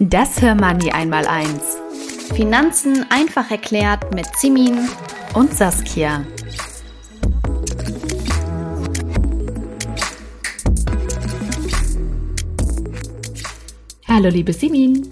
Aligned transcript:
Das 0.00 0.40
Hörmoney 0.40 0.92
einmal 0.92 1.26
eins. 1.26 1.76
Finanzen 2.32 3.04
einfach 3.10 3.50
erklärt 3.50 4.14
mit 4.14 4.26
Simin 4.36 4.88
und 5.34 5.52
Saskia. 5.52 6.24
Hallo 14.06 14.28
liebe 14.28 14.52
Simin. 14.52 15.08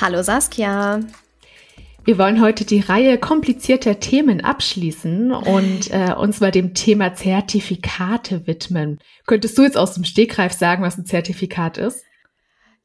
Hallo 0.00 0.22
Saskia. 0.22 1.00
Wir 2.06 2.16
wollen 2.16 2.40
heute 2.40 2.64
die 2.64 2.80
Reihe 2.80 3.18
komplizierter 3.18 4.00
Themen 4.00 4.40
abschließen 4.40 5.32
und 5.32 5.90
äh, 5.90 6.14
uns 6.14 6.40
mal 6.40 6.50
dem 6.50 6.72
Thema 6.72 7.14
Zertifikate 7.14 8.46
widmen. 8.46 9.00
Könntest 9.26 9.58
du 9.58 9.64
jetzt 9.64 9.76
aus 9.76 9.92
dem 9.92 10.04
Stegreif 10.04 10.54
sagen, 10.54 10.82
was 10.82 10.96
ein 10.96 11.04
Zertifikat 11.04 11.76
ist? 11.76 12.06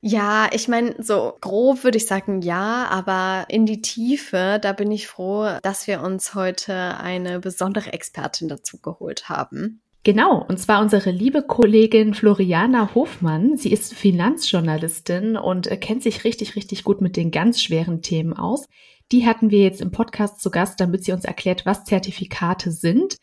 Ja, 0.01 0.49
ich 0.53 0.69
meine, 0.69 0.95
so 0.99 1.33
grob 1.41 1.83
würde 1.83 1.97
ich 1.97 2.07
sagen 2.07 2.41
ja, 2.41 2.87
aber 2.89 3.45
in 3.49 3.65
die 3.65 3.81
Tiefe, 3.81 4.57
da 4.61 4.71
bin 4.71 4.91
ich 4.91 5.07
froh, 5.07 5.57
dass 5.61 5.87
wir 5.87 6.01
uns 6.01 6.35
heute 6.35 6.97
eine 6.97 7.39
besondere 7.39 7.91
Expertin 7.91 8.47
dazu 8.47 8.79
geholt 8.79 9.27
haben. 9.27 9.81
Genau, 10.03 10.45
und 10.47 10.57
zwar 10.57 10.81
unsere 10.81 11.11
liebe 11.11 11.41
Kollegin 11.43 12.13
Floriana 12.13 12.95
Hofmann. 12.95 13.57
Sie 13.57 13.73
ist 13.73 13.93
Finanzjournalistin 13.93 15.35
und 15.35 15.67
äh, 15.67 15.75
kennt 15.75 16.03
sich 16.03 16.23
richtig, 16.23 16.55
richtig 16.55 16.85
gut 16.85 17.01
mit 17.01 17.17
den 17.17 17.31
ganz 17.31 17.61
schweren 17.61 18.01
Themen 18.01 18.31
aus. 18.31 18.65
Die 19.11 19.25
hatten 19.25 19.49
wir 19.49 19.59
jetzt 19.59 19.81
im 19.81 19.91
Podcast 19.91 20.39
zu 20.39 20.51
Gast, 20.51 20.79
damit 20.79 21.03
sie 21.03 21.11
uns 21.11 21.25
erklärt, 21.25 21.65
was 21.65 21.83
Zertifikate 21.83 22.71
sind 22.71 23.17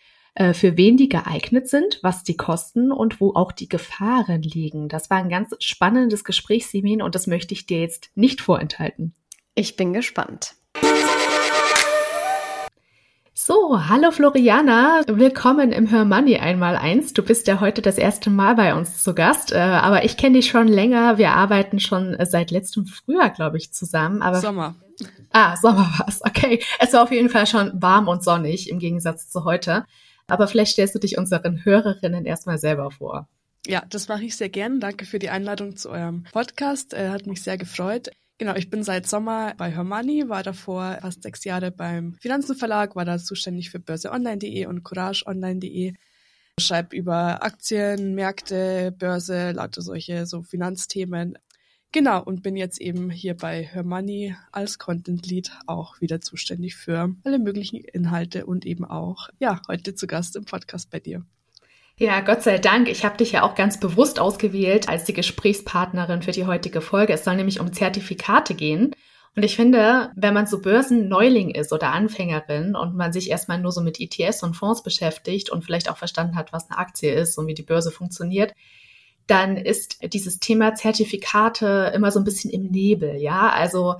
für 0.52 0.76
wen 0.76 0.96
die 0.96 1.08
geeignet 1.08 1.68
sind, 1.68 1.98
was 2.02 2.22
die 2.22 2.36
kosten 2.36 2.92
und 2.92 3.20
wo 3.20 3.32
auch 3.34 3.52
die 3.52 3.68
Gefahren 3.68 4.42
liegen. 4.42 4.88
Das 4.88 5.08
war 5.08 5.16
ein 5.16 5.30
ganz 5.30 5.54
spannendes 5.60 6.24
Gespräch, 6.24 6.66
Simin, 6.66 7.00
und 7.00 7.14
das 7.14 7.26
möchte 7.26 7.54
ich 7.54 7.66
dir 7.66 7.80
jetzt 7.80 8.10
nicht 8.14 8.42
vorenthalten. 8.42 9.14
Ich 9.54 9.76
bin 9.76 9.94
gespannt. 9.94 10.54
So, 13.32 13.88
hallo 13.88 14.10
Floriana, 14.10 15.02
willkommen 15.06 15.70
im 15.70 15.90
Hör 15.90 16.04
Money 16.04 16.36
einmal 16.38 16.76
eins. 16.76 17.12
Du 17.12 17.22
bist 17.22 17.46
ja 17.46 17.60
heute 17.60 17.80
das 17.80 17.96
erste 17.96 18.28
Mal 18.28 18.56
bei 18.56 18.74
uns 18.74 19.02
zu 19.02 19.14
Gast, 19.14 19.52
äh, 19.52 19.58
aber 19.58 20.04
ich 20.04 20.16
kenne 20.16 20.38
dich 20.38 20.48
schon 20.48 20.68
länger. 20.68 21.16
Wir 21.16 21.30
arbeiten 21.30 21.78
schon 21.78 22.16
seit 22.24 22.50
letztem 22.50 22.86
Frühjahr, 22.86 23.30
glaube 23.30 23.56
ich, 23.56 23.72
zusammen. 23.72 24.20
Aber 24.20 24.40
Sommer. 24.40 24.74
Ah, 25.32 25.56
Sommer 25.56 25.88
war 25.98 26.08
es. 26.08 26.22
Okay, 26.24 26.62
es 26.80 26.92
war 26.92 27.02
auf 27.02 27.12
jeden 27.12 27.28
Fall 27.28 27.46
schon 27.46 27.70
warm 27.74 28.08
und 28.08 28.24
sonnig 28.24 28.68
im 28.68 28.78
Gegensatz 28.78 29.30
zu 29.30 29.44
heute. 29.44 29.84
Aber 30.26 30.48
vielleicht 30.48 30.72
stellst 30.72 30.94
du 30.94 30.98
dich 30.98 31.18
unseren 31.18 31.64
Hörerinnen 31.64 32.24
erstmal 32.24 32.58
selber 32.58 32.90
vor. 32.90 33.28
Ja, 33.66 33.84
das 33.88 34.08
mache 34.08 34.24
ich 34.24 34.36
sehr 34.36 34.48
gern. 34.48 34.80
Danke 34.80 35.06
für 35.06 35.18
die 35.18 35.30
Einladung 35.30 35.76
zu 35.76 35.90
eurem 35.90 36.24
Podcast. 36.24 36.92
Er 36.92 37.10
hat 37.10 37.26
mich 37.26 37.42
sehr 37.42 37.58
gefreut. 37.58 38.10
Genau, 38.38 38.54
ich 38.54 38.68
bin 38.68 38.82
seit 38.82 39.06
Sommer 39.06 39.54
bei 39.56 39.70
Hermoney, 39.70 40.28
war 40.28 40.42
davor 40.42 40.98
fast 41.00 41.22
sechs 41.22 41.42
Jahre 41.44 41.70
beim 41.70 42.14
Finanzenverlag, 42.20 42.94
war 42.94 43.06
da 43.06 43.18
zuständig 43.18 43.70
für 43.70 43.80
börseonline.de 43.80 44.66
und 44.66 44.82
courageonline.de. 44.82 45.94
Schreibe 46.60 46.96
über 46.96 47.42
Aktien, 47.42 48.14
Märkte, 48.14 48.94
Börse, 48.96 49.52
lauter 49.52 49.82
solche 49.82 50.26
so 50.26 50.42
Finanzthemen. 50.42 51.38
Genau, 51.96 52.22
und 52.22 52.42
bin 52.42 52.58
jetzt 52.58 52.78
eben 52.78 53.08
hier 53.08 53.34
bei 53.34 53.62
Hermoney 53.62 54.36
als 54.52 54.78
Content 54.78 55.26
Lead 55.26 55.50
auch 55.66 55.98
wieder 55.98 56.20
zuständig 56.20 56.76
für 56.76 57.14
alle 57.24 57.38
möglichen 57.38 57.76
Inhalte 57.76 58.44
und 58.44 58.66
eben 58.66 58.84
auch, 58.84 59.30
ja, 59.38 59.62
heute 59.66 59.94
zu 59.94 60.06
Gast 60.06 60.36
im 60.36 60.44
Podcast 60.44 60.90
bei 60.90 61.00
dir. 61.00 61.24
Ja, 61.96 62.20
Gott 62.20 62.42
sei 62.42 62.58
Dank. 62.58 62.90
Ich 62.90 63.06
habe 63.06 63.16
dich 63.16 63.32
ja 63.32 63.44
auch 63.44 63.54
ganz 63.54 63.80
bewusst 63.80 64.20
ausgewählt 64.20 64.90
als 64.90 65.04
die 65.04 65.14
Gesprächspartnerin 65.14 66.20
für 66.20 66.32
die 66.32 66.44
heutige 66.44 66.82
Folge. 66.82 67.14
Es 67.14 67.24
soll 67.24 67.36
nämlich 67.36 67.60
um 67.60 67.72
Zertifikate 67.72 68.54
gehen. 68.54 68.94
Und 69.34 69.42
ich 69.42 69.56
finde, 69.56 70.12
wenn 70.16 70.34
man 70.34 70.46
so 70.46 70.60
Börsenneuling 70.60 71.48
ist 71.52 71.72
oder 71.72 71.92
Anfängerin 71.92 72.76
und 72.76 72.94
man 72.94 73.14
sich 73.14 73.30
erstmal 73.30 73.58
nur 73.58 73.72
so 73.72 73.80
mit 73.80 73.98
ETS 74.00 74.42
und 74.42 74.52
Fonds 74.52 74.82
beschäftigt 74.82 75.48
und 75.48 75.64
vielleicht 75.64 75.88
auch 75.88 75.96
verstanden 75.96 76.36
hat, 76.36 76.52
was 76.52 76.68
eine 76.68 76.76
Aktie 76.76 77.14
ist 77.14 77.38
und 77.38 77.46
wie 77.46 77.54
die 77.54 77.62
Börse 77.62 77.90
funktioniert, 77.90 78.52
dann 79.26 79.56
ist 79.56 79.98
dieses 80.12 80.38
Thema 80.38 80.74
Zertifikate 80.74 81.92
immer 81.94 82.12
so 82.12 82.20
ein 82.20 82.24
bisschen 82.24 82.50
im 82.50 82.70
Nebel, 82.70 83.16
ja. 83.16 83.50
Also 83.50 83.96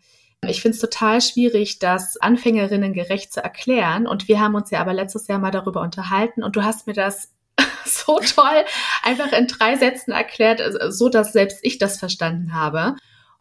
ich 0.46 0.62
finde 0.62 0.76
es 0.76 0.80
total 0.80 1.20
schwierig, 1.20 1.78
das 1.78 2.16
Anfängerinnen 2.18 2.92
gerecht 2.92 3.32
zu 3.32 3.42
erklären. 3.42 4.06
Und 4.06 4.28
wir 4.28 4.40
haben 4.40 4.54
uns 4.54 4.70
ja 4.70 4.80
aber 4.80 4.92
letztes 4.92 5.26
Jahr 5.26 5.38
mal 5.38 5.50
darüber 5.50 5.80
unterhalten 5.80 6.42
und 6.42 6.56
du 6.56 6.62
hast 6.62 6.86
mir 6.86 6.92
das 6.92 7.32
so 7.84 8.20
toll 8.20 8.64
einfach 9.02 9.32
in 9.32 9.46
drei 9.46 9.76
Sätzen 9.76 10.12
erklärt, 10.12 10.62
so 10.88 11.08
dass 11.08 11.32
selbst 11.32 11.58
ich 11.62 11.78
das 11.78 11.98
verstanden 11.98 12.54
habe. 12.54 12.96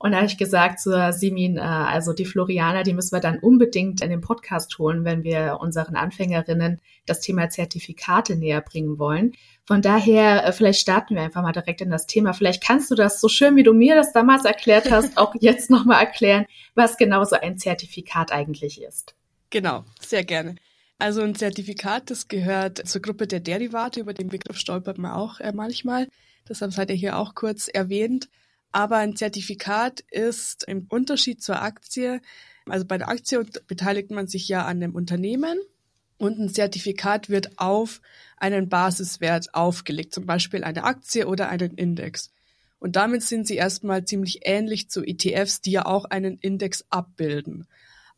Und 0.05 0.11
da 0.11 0.17
habe 0.17 0.27
ich 0.27 0.37
gesagt 0.37 0.79
zu 0.79 1.11
Simin, 1.13 1.57
äh, 1.57 1.61
also 1.61 2.13
die 2.13 2.25
Florianer, 2.25 2.83
die 2.83 2.93
müssen 2.93 3.11
wir 3.15 3.21
dann 3.21 3.39
unbedingt 3.39 4.01
in 4.01 4.11
den 4.11 4.21
Podcast 4.21 4.77
holen, 4.77 5.03
wenn 5.03 5.23
wir 5.23 5.57
unseren 5.59 5.95
Anfängerinnen 5.95 6.79
das 7.07 7.21
Thema 7.21 7.49
Zertifikate 7.49 8.35
näher 8.35 8.61
bringen 8.61 8.99
wollen. 8.99 9.31
Von 9.65 9.81
daher, 9.81 10.45
äh, 10.45 10.51
vielleicht 10.51 10.79
starten 10.79 11.15
wir 11.15 11.23
einfach 11.23 11.41
mal 11.41 11.53
direkt 11.53 11.81
in 11.81 11.89
das 11.89 12.05
Thema. 12.05 12.33
Vielleicht 12.33 12.63
kannst 12.63 12.91
du 12.91 12.95
das 12.95 13.19
so 13.19 13.29
schön, 13.29 13.55
wie 13.55 13.63
du 13.63 13.73
mir 13.73 13.95
das 13.95 14.13
damals 14.13 14.45
erklärt 14.45 14.91
hast, 14.91 15.17
auch 15.17 15.33
jetzt 15.39 15.71
nochmal 15.71 16.01
erklären, 16.01 16.45
was 16.75 16.97
genau 16.97 17.23
so 17.23 17.37
ein 17.37 17.57
Zertifikat 17.57 18.31
eigentlich 18.31 18.83
ist. 18.83 19.15
Genau, 19.49 19.85
sehr 19.99 20.23
gerne. 20.23 20.53
Also 20.99 21.21
ein 21.21 21.33
Zertifikat, 21.33 22.11
das 22.11 22.27
gehört 22.27 22.87
zur 22.87 23.01
Gruppe 23.01 23.25
der 23.25 23.39
Derivate, 23.39 24.01
über 24.01 24.13
den 24.13 24.27
Begriff 24.27 24.57
stolpert 24.59 24.99
man 24.99 25.13
auch 25.13 25.39
äh, 25.39 25.51
manchmal. 25.51 26.09
Deshalb 26.47 26.73
seid 26.73 26.91
ihr 26.91 26.95
hier 26.95 27.17
auch 27.17 27.33
kurz 27.33 27.69
erwähnt. 27.69 28.29
Aber 28.75 28.97
ein 28.97 29.15
Zertifikat 29.15 30.01
ist 30.11 30.65
im 30.65 30.85
Unterschied 30.89 31.41
zur 31.41 31.61
Aktie, 31.61 32.19
also 32.65 32.85
bei 32.85 32.97
der 32.97 33.07
Aktie 33.07 33.41
beteiligt 33.67 34.11
man 34.11 34.27
sich 34.27 34.49
ja 34.49 34.65
an 34.65 34.83
einem 34.83 34.95
Unternehmen 34.95 35.57
und 36.17 36.39
ein 36.39 36.49
Zertifikat 36.49 37.29
wird 37.29 37.57
auf 37.57 38.01
einen 38.35 38.67
Basiswert 38.67 39.53
aufgelegt, 39.53 40.13
zum 40.13 40.25
Beispiel 40.25 40.65
eine 40.65 40.83
Aktie 40.83 41.25
oder 41.25 41.47
einen 41.47 41.75
Index. 41.75 42.33
Und 42.77 42.97
damit 42.97 43.23
sind 43.23 43.47
sie 43.47 43.55
erstmal 43.55 44.03
ziemlich 44.03 44.41
ähnlich 44.43 44.89
zu 44.89 45.05
ETFs, 45.05 45.61
die 45.61 45.71
ja 45.71 45.85
auch 45.85 46.03
einen 46.03 46.37
Index 46.39 46.83
abbilden. 46.89 47.59
Mhm. 47.59 47.65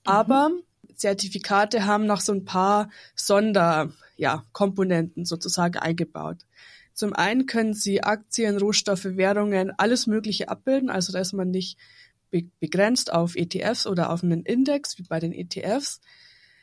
Aber 0.05 0.49
Zertifikate 0.95 1.85
haben 1.85 2.07
noch 2.07 2.21
so 2.21 2.33
ein 2.33 2.45
paar 2.45 2.89
Sonderkomponenten 3.13 5.21
ja, 5.21 5.27
sozusagen 5.27 5.77
eingebaut. 5.77 6.37
Zum 6.97 7.13
einen 7.13 7.45
können 7.45 7.75
sie 7.75 8.01
Aktien, 8.01 8.57
Rohstoffe, 8.57 9.05
Währungen, 9.05 9.71
alles 9.77 10.07
Mögliche 10.07 10.49
abbilden. 10.49 10.89
Also 10.89 11.13
da 11.13 11.19
ist 11.19 11.31
man 11.31 11.51
nicht 11.51 11.77
begrenzt 12.59 13.13
auf 13.13 13.35
ETFs 13.35 13.85
oder 13.85 14.09
auf 14.09 14.23
einen 14.23 14.41
Index 14.41 14.97
wie 14.97 15.03
bei 15.03 15.19
den 15.19 15.31
ETFs. 15.31 16.01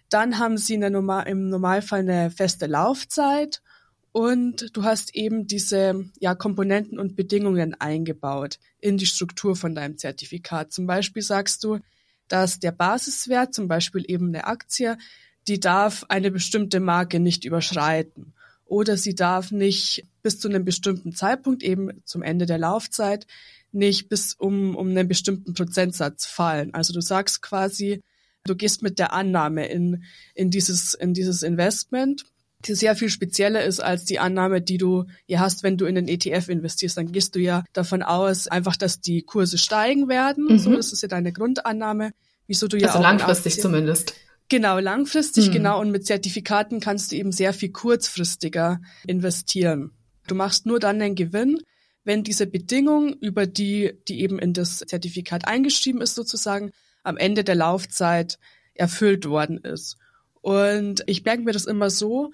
Dann 0.09 0.41
haben 0.41 0.59
sie 0.59 0.77
Normal 0.77 1.29
im 1.29 1.51
Normalfall 1.51 2.01
eine 2.01 2.33
feste 2.33 2.67
Laufzeit 2.67 3.63
und 4.11 4.77
du 4.77 4.83
hast 4.83 5.15
eben 5.15 5.47
diese 5.47 6.05
ja, 6.19 6.35
Komponenten 6.35 6.99
und 6.99 7.15
Bedingungen 7.15 7.81
eingebaut 7.81 8.59
in 8.81 8.97
die 8.99 9.07
Struktur 9.07 9.55
von 9.55 9.77
deinem 9.77 9.99
Zertifikat. 9.99 10.73
Zum 10.73 10.89
Beispiel 10.89 11.23
sagst 11.23 11.63
du, 11.63 11.79
dass 12.27 12.59
der 12.59 12.73
Basiswert, 12.73 13.55
zum 13.55 13.69
Beispiel 13.69 14.05
eben 14.09 14.35
eine 14.35 14.49
Aktie, 14.49 14.99
die 15.47 15.61
darf 15.61 16.05
eine 16.09 16.33
bestimmte 16.33 16.81
Marke 16.81 17.21
nicht 17.21 17.45
überschreiten 17.45 18.35
oder 18.67 18.97
sie 18.97 19.15
darf 19.15 19.51
nicht 19.51 20.05
bis 20.23 20.41
zu 20.41 20.49
einem 20.49 20.65
bestimmten 20.65 21.15
Zeitpunkt, 21.15 21.63
eben 21.63 22.03
zum 22.05 22.23
Ende 22.23 22.47
der 22.47 22.59
Laufzeit, 22.59 23.27
nicht 23.73 24.09
bis 24.09 24.35
um, 24.35 24.77
um 24.77 24.89
einen 24.89 25.09
bestimmten 25.09 25.55
Prozentsatz 25.55 26.27
fallen. 26.27 26.73
Also 26.75 26.93
du 26.93 27.01
sagst 27.01 27.43
quasi, 27.43 28.01
du 28.45 28.55
gehst 28.55 28.83
mit 28.83 28.99
der 28.99 29.13
Annahme 29.13 29.67
in, 29.67 30.05
in, 30.35 30.51
dieses, 30.51 30.95
in 30.95 31.13
dieses 31.13 31.43
Investment, 31.43 32.25
die 32.65 32.75
sehr 32.75 32.97
viel 32.97 33.11
spezieller 33.11 33.63
ist 33.65 33.81
als 33.81 34.05
die 34.05 34.19
Annahme, 34.19 34.63
die 34.63 34.79
du 34.79 35.05
ja 35.27 35.41
hast, 35.41 35.63
wenn 35.63 35.77
du 35.77 35.85
in 35.85 35.97
den 35.97 36.09
ETF 36.09 36.49
investierst. 36.49 36.97
Dann 36.97 37.13
gehst 37.13 37.35
du 37.35 37.41
ja 37.41 37.65
davon 37.73 38.03
aus, 38.03 38.49
einfach, 38.49 38.77
dass 38.77 39.01
die 39.01 39.23
Kurse 39.23 39.59
steigen 39.59 40.09
werden. 40.09 40.47
Mhm. 40.49 40.59
So, 40.59 40.75
das 40.75 40.93
ist 40.93 41.03
ja 41.03 41.09
deine 41.09 41.33
Grundannahme. 41.33 42.13
Wieso 42.47 42.69
du 42.69 42.79
ja 42.79 42.89
also 42.89 42.99
auch 42.99 43.03
langfristig 43.03 43.61
zumindest. 43.61 44.15
Genau, 44.49 44.79
langfristig, 44.79 45.47
hm. 45.47 45.53
genau. 45.53 45.81
Und 45.81 45.91
mit 45.91 46.07
Zertifikaten 46.07 46.81
kannst 46.81 47.13
du 47.13 47.17
eben 47.17 47.33
sehr 47.33 47.53
viel 47.53 47.71
kurzfristiger 47.71 48.81
investieren. 49.07 49.93
Du 50.27 50.35
machst 50.35 50.67
nur 50.67 50.81
dann 50.81 50.99
den 50.99 51.15
Gewinn, 51.15 51.61
wenn 52.05 52.23
diese 52.23 52.47
Bedingung, 52.47 53.15
über 53.15 53.47
die, 53.47 53.95
die 54.09 54.21
eben 54.21 54.39
in 54.39 54.53
das 54.53 54.79
Zertifikat 54.79 55.49
eingeschrieben 55.49 56.03
ist, 56.03 56.15
sozusagen, 56.15 56.71
am 57.03 57.17
Ende 57.17 57.45
der 57.45 57.55
Laufzeit 57.55 58.39
erfüllt 58.75 59.27
worden 59.27 59.59
ist. 59.59 59.97
Und 60.41 61.03
ich 61.07 61.25
merke 61.25 61.43
mir 61.43 61.53
das 61.53 61.65
immer 61.65 61.89
so, 61.91 62.31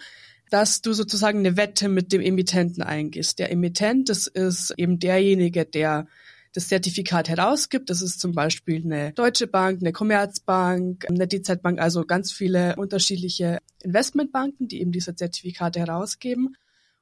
dass 0.51 0.83
du 0.83 0.93
sozusagen 0.93 1.39
eine 1.41 1.57
Wette 1.57 1.89
mit 1.89 2.13
dem 2.13 2.21
Emittenten 2.21 2.83
eingehst. 2.83 3.39
Der 3.39 3.53
Emittent, 3.53 4.09
das 4.09 4.27
ist 4.27 4.75
eben 4.77 4.99
derjenige, 4.99 5.65
der 5.65 6.09
das 6.53 6.69
Zertifikat 6.69 7.29
herausgibt. 7.29 7.91
Das 7.91 8.03
ist 8.03 8.21
zum 8.21 8.33
Beispiel 8.33 8.83
eine 8.85 9.13
Deutsche 9.13 9.47
Bank, 9.47 9.81
eine 9.81 9.93
Commerzbank, 9.93 11.07
eine 11.09 11.29
DZ 11.29 11.63
Bank, 11.63 11.81
also 11.81 12.05
ganz 12.05 12.33
viele 12.33 12.77
unterschiedliche 12.77 13.59
Investmentbanken, 13.83 14.69
die 14.69 14.81
eben 14.81 14.93
diese 14.93 15.15
Zertifikate 15.15 15.81
herausgeben. 15.81 16.57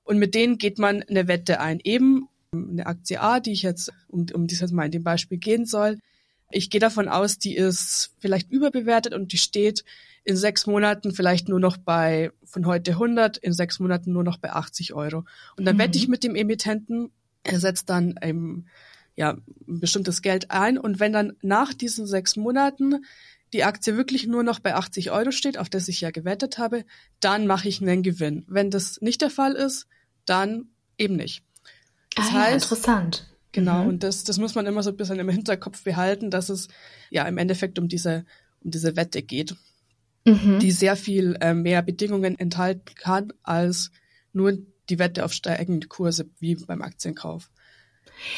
Und 0.05 0.19
mit 0.19 0.35
denen 0.35 0.59
geht 0.59 0.79
man 0.79 1.03
eine 1.03 1.29
Wette 1.29 1.61
ein. 1.61 1.81
Eben 1.83 2.29
eine 2.53 2.87
Aktie 2.87 3.21
A, 3.21 3.41
die 3.41 3.53
ich 3.53 3.63
jetzt, 3.63 3.93
um, 4.09 4.27
um 4.33 4.47
die 4.47 4.55
es 4.55 4.61
jetzt 4.61 4.73
mal 4.73 4.87
in 4.87 4.93
dem 4.93 5.05
Beispiel 5.05 5.39
gehen 5.39 5.67
soll, 5.67 5.99
Ich 6.51 6.71
gehe 6.71 6.81
davon 6.81 7.09
aus, 7.09 7.39
die 7.39 7.55
ist 7.55 8.15
vielleicht 8.21 8.51
überbewertet 8.51 9.13
und 9.13 9.33
die 9.33 9.39
steht 9.39 9.85
in 10.25 10.37
sechs 10.37 10.67
Monaten 10.67 11.13
vielleicht 11.13 11.49
nur 11.49 11.61
noch 11.61 11.77
bei 11.77 12.33
von 12.45 12.67
heute 12.67 12.93
100, 12.93 13.37
in 13.39 13.53
sechs 13.53 13.81
Monaten 13.81 14.13
nur 14.13 14.25
noch 14.25 14.39
bei 14.39 14.51
80 14.53 14.95
Euro. 14.95 15.25
Und 15.57 15.65
dann 15.65 15.77
mhm. 15.77 15.81
wette 15.81 15.99
ich 15.99 16.09
mit 16.09 16.25
dem 16.25 16.35
Emittenten, 16.35 17.11
er 17.45 17.61
setzt 17.61 17.89
dann 17.89 18.15
ähm, 18.23 18.67
ja, 19.19 19.33
ein 19.33 19.81
bestimmtes 19.81 20.23
Geld 20.23 20.53
ein 20.53 20.79
und 20.79 21.01
wenn 21.01 21.13
dann 21.13 21.33
nach 21.43 21.75
diesen 21.75 22.07
sechs 22.07 22.37
Monaten 22.37 23.05
die 23.53 23.65
Aktie 23.65 23.97
wirklich 23.97 24.29
nur 24.29 24.45
noch 24.45 24.61
bei 24.61 24.77
80 24.77 25.11
Euro 25.11 25.33
steht, 25.33 25.59
auf 25.59 25.69
das 25.69 25.89
ich 25.89 26.01
ja 26.01 26.13
gewettet 26.13 26.59
habe, 26.59 26.85
dann 27.19 27.49
mache 27.49 27.67
ich 27.67 27.83
einen 27.83 28.05
Gewinn. 28.05 28.45
Wenn 28.47 28.71
das 28.71 29.01
nicht 29.01 29.21
der 29.21 29.31
Fall 29.31 29.55
ist, 29.55 29.89
dann 30.25 30.69
eben 30.99 31.17
nicht. 31.17 31.43
Das 32.15 32.27
ah, 32.27 32.33
heißt, 32.33 32.49
ja, 32.49 32.55
interessant. 32.55 33.27
Genau, 33.51 33.83
mhm. 33.83 33.89
und 33.89 34.03
das, 34.05 34.23
das 34.23 34.39
muss 34.39 34.55
man 34.55 34.67
immer 34.67 34.85
so 34.85 34.91
ein 34.91 34.97
bisschen 34.97 35.19
im 35.19 35.29
Hinterkopf 35.29 35.83
behalten, 35.83 36.31
dass 36.31 36.49
es 36.49 36.69
ja 37.11 37.27
im 37.27 37.39
Endeffekt 37.39 37.81
um 37.81 37.89
diese, 37.89 38.25
um 38.61 38.71
diese 38.71 38.95
Wette 38.95 39.23
geht, 39.23 39.57
mhm. 40.27 40.61
die 40.61 40.71
sehr 40.71 40.95
viel 40.95 41.37
äh, 41.41 41.55
mehr 41.55 41.83
Bedingungen 41.83 42.39
enthalten 42.39 42.95
kann 42.95 43.33
als 43.43 43.91
nur 44.33 44.57
die 44.91 45.01
Wette 45.01 45.25
auf 45.25 45.33
steigende 45.33 45.89
Kurse 45.89 46.31
wie 46.39 46.55
beim 46.55 46.83
Aktienkauf. 46.83 47.51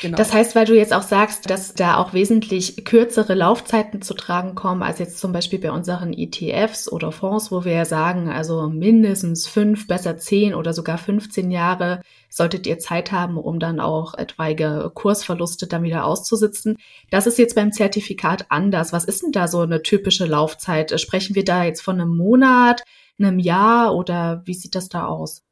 Genau. 0.03 0.17
Das 0.17 0.33
heißt, 0.33 0.55
weil 0.55 0.67
du 0.67 0.75
jetzt 0.77 0.93
auch 0.93 1.03
sagst, 1.03 1.51
dass 1.51 1.75
da 1.75 1.97
auch 1.97 2.13
wesentlich 2.13 2.85
kürzere 2.85 3.35
Laufzeiten 3.35 4.03
zu 4.03 4.15
tragen 4.15 4.55
kommen, 4.55 4.83
als 4.83 4.99
jetzt 4.99 5.19
zum 5.19 5.33
Beispiel 5.33 5.59
bei 5.59 5.73
unseren 5.73 6.13
ETFs 6.13 6.91
oder 6.91 7.13
Fonds, 7.13 7.51
wo 7.51 7.65
wir 7.65 7.73
ja 7.73 7.85
sagen, 7.85 8.29
also 8.29 8.69
mindestens 8.69 9.47
fünf, 9.47 9.87
besser 9.87 10.19
zehn 10.19 10.55
oder 10.55 10.73
sogar 10.73 10.99
15 10.99 11.51
Jahre 11.51 12.01
solltet 12.29 12.67
ihr 12.67 12.79
Zeit 12.79 13.11
haben, 13.13 13.37
um 13.37 13.59
dann 13.59 13.81
auch 13.81 14.15
etwaige 14.15 14.91
Kursverluste 14.95 15.67
dann 15.67 15.83
wieder 15.83 16.05
auszusitzen. 16.05 16.77
Das 17.11 17.27
ist 17.27 17.39
jetzt 17.39 17.57
beim 17.57 17.73
Zertifikat 17.73 18.47
anders. 18.51 18.93
Was 18.93 19.05
ist 19.05 19.23
denn 19.23 19.33
da 19.33 19.49
so 19.49 19.61
eine 19.61 19.83
typische 19.83 20.27
Laufzeit? 20.27 20.99
Sprechen 21.01 21.35
wir 21.35 21.45
da 21.45 21.65
jetzt 21.65 21.81
von 21.83 22.01
einem 22.01 22.17
Monat, 22.17 22.83
einem 23.19 23.39
Jahr 23.39 23.95
oder 23.95 24.43
wie 24.45 24.55
sieht 24.55 24.75
das 24.75 24.89
da 24.89 25.07
aus? 25.07 25.43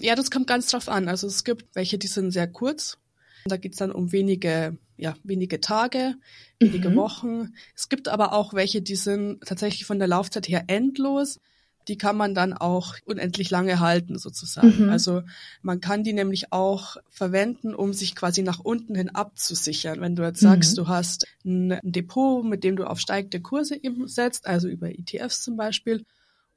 Ja, 0.00 0.14
das 0.14 0.30
kommt 0.30 0.46
ganz 0.46 0.70
drauf 0.70 0.88
an. 0.88 1.08
Also 1.08 1.26
es 1.26 1.44
gibt 1.44 1.74
welche, 1.74 1.98
die 1.98 2.06
sind 2.06 2.30
sehr 2.30 2.46
kurz 2.46 2.98
da 3.46 3.56
geht 3.56 3.72
es 3.72 3.78
dann 3.78 3.92
um 3.92 4.12
wenige, 4.12 4.76
ja, 4.96 5.14
wenige 5.22 5.60
Tage, 5.60 6.14
wenige 6.58 6.90
mhm. 6.90 6.96
Wochen. 6.96 7.54
Es 7.74 7.88
gibt 7.88 8.08
aber 8.08 8.32
auch 8.32 8.54
welche, 8.54 8.82
die 8.82 8.96
sind 8.96 9.40
tatsächlich 9.44 9.84
von 9.84 9.98
der 9.98 10.08
Laufzeit 10.08 10.48
her 10.48 10.64
endlos. 10.66 11.40
Die 11.86 11.96
kann 11.96 12.18
man 12.18 12.34
dann 12.34 12.52
auch 12.52 12.96
unendlich 13.06 13.48
lange 13.50 13.80
halten, 13.80 14.18
sozusagen. 14.18 14.84
Mhm. 14.84 14.90
Also 14.90 15.22
man 15.62 15.80
kann 15.80 16.04
die 16.04 16.12
nämlich 16.12 16.52
auch 16.52 16.98
verwenden, 17.08 17.74
um 17.74 17.94
sich 17.94 18.14
quasi 18.14 18.42
nach 18.42 18.58
unten 18.58 18.94
hin 18.94 19.08
abzusichern. 19.08 20.00
Wenn 20.00 20.14
du 20.14 20.22
jetzt 20.22 20.40
sagst, 20.40 20.72
mhm. 20.72 20.76
du 20.76 20.88
hast 20.88 21.26
ein 21.46 21.78
Depot, 21.82 22.44
mit 22.44 22.62
dem 22.62 22.76
du 22.76 22.84
auf 22.84 23.00
steigende 23.00 23.40
Kurse 23.40 23.82
eben 23.82 24.06
setzt, 24.06 24.46
also 24.46 24.68
über 24.68 24.90
ETFs 24.90 25.42
zum 25.42 25.56
Beispiel, 25.56 26.04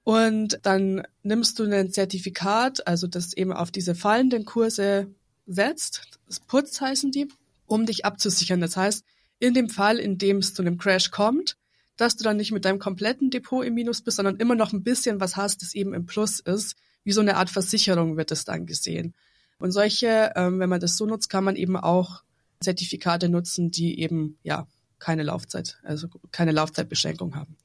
und 0.03 0.59
dann 0.63 1.03
nimmst 1.23 1.59
du 1.59 1.63
ein 1.63 1.91
Zertifikat, 1.91 2.87
also 2.87 3.07
das 3.07 3.33
eben 3.33 3.53
auf 3.53 3.71
diese 3.71 3.93
fallenden 3.93 4.45
Kurse 4.45 5.07
setzt, 5.45 6.19
Putz 6.47 6.79
heißen 6.79 7.11
die, 7.11 7.27
um 7.65 7.85
dich 7.85 8.05
abzusichern. 8.05 8.61
Das 8.61 8.77
heißt, 8.77 9.03
in 9.39 9.53
dem 9.53 9.69
Fall, 9.69 9.97
in 9.97 10.17
dem 10.17 10.37
es 10.37 10.53
zu 10.53 10.61
einem 10.61 10.77
Crash 10.77 11.11
kommt, 11.11 11.57
dass 11.97 12.15
du 12.15 12.23
dann 12.23 12.37
nicht 12.37 12.51
mit 12.51 12.65
deinem 12.65 12.79
kompletten 12.79 13.29
Depot 13.29 13.65
im 13.65 13.73
Minus 13.73 14.01
bist, 14.01 14.17
sondern 14.17 14.37
immer 14.37 14.55
noch 14.55 14.73
ein 14.73 14.83
bisschen 14.83 15.19
was 15.19 15.35
hast, 15.35 15.61
das 15.61 15.73
eben 15.73 15.93
im 15.93 16.05
Plus 16.05 16.39
ist. 16.39 16.75
Wie 17.03 17.11
so 17.11 17.21
eine 17.21 17.37
Art 17.37 17.49
Versicherung 17.49 18.17
wird 18.17 18.31
es 18.31 18.45
dann 18.45 18.65
gesehen. 18.65 19.13
Und 19.57 19.71
solche, 19.71 20.31
ähm, 20.35 20.59
wenn 20.59 20.69
man 20.69 20.79
das 20.79 20.97
so 20.97 21.05
nutzt, 21.05 21.29
kann 21.29 21.43
man 21.43 21.55
eben 21.55 21.77
auch 21.77 22.23
Zertifikate 22.59 23.29
nutzen, 23.29 23.71
die 23.71 23.99
eben 23.99 24.37
ja 24.43 24.67
keine 24.99 25.23
Laufzeit, 25.23 25.79
also 25.83 26.07
keine 26.31 26.51
Laufzeitbeschränkung 26.51 27.35
haben. 27.35 27.57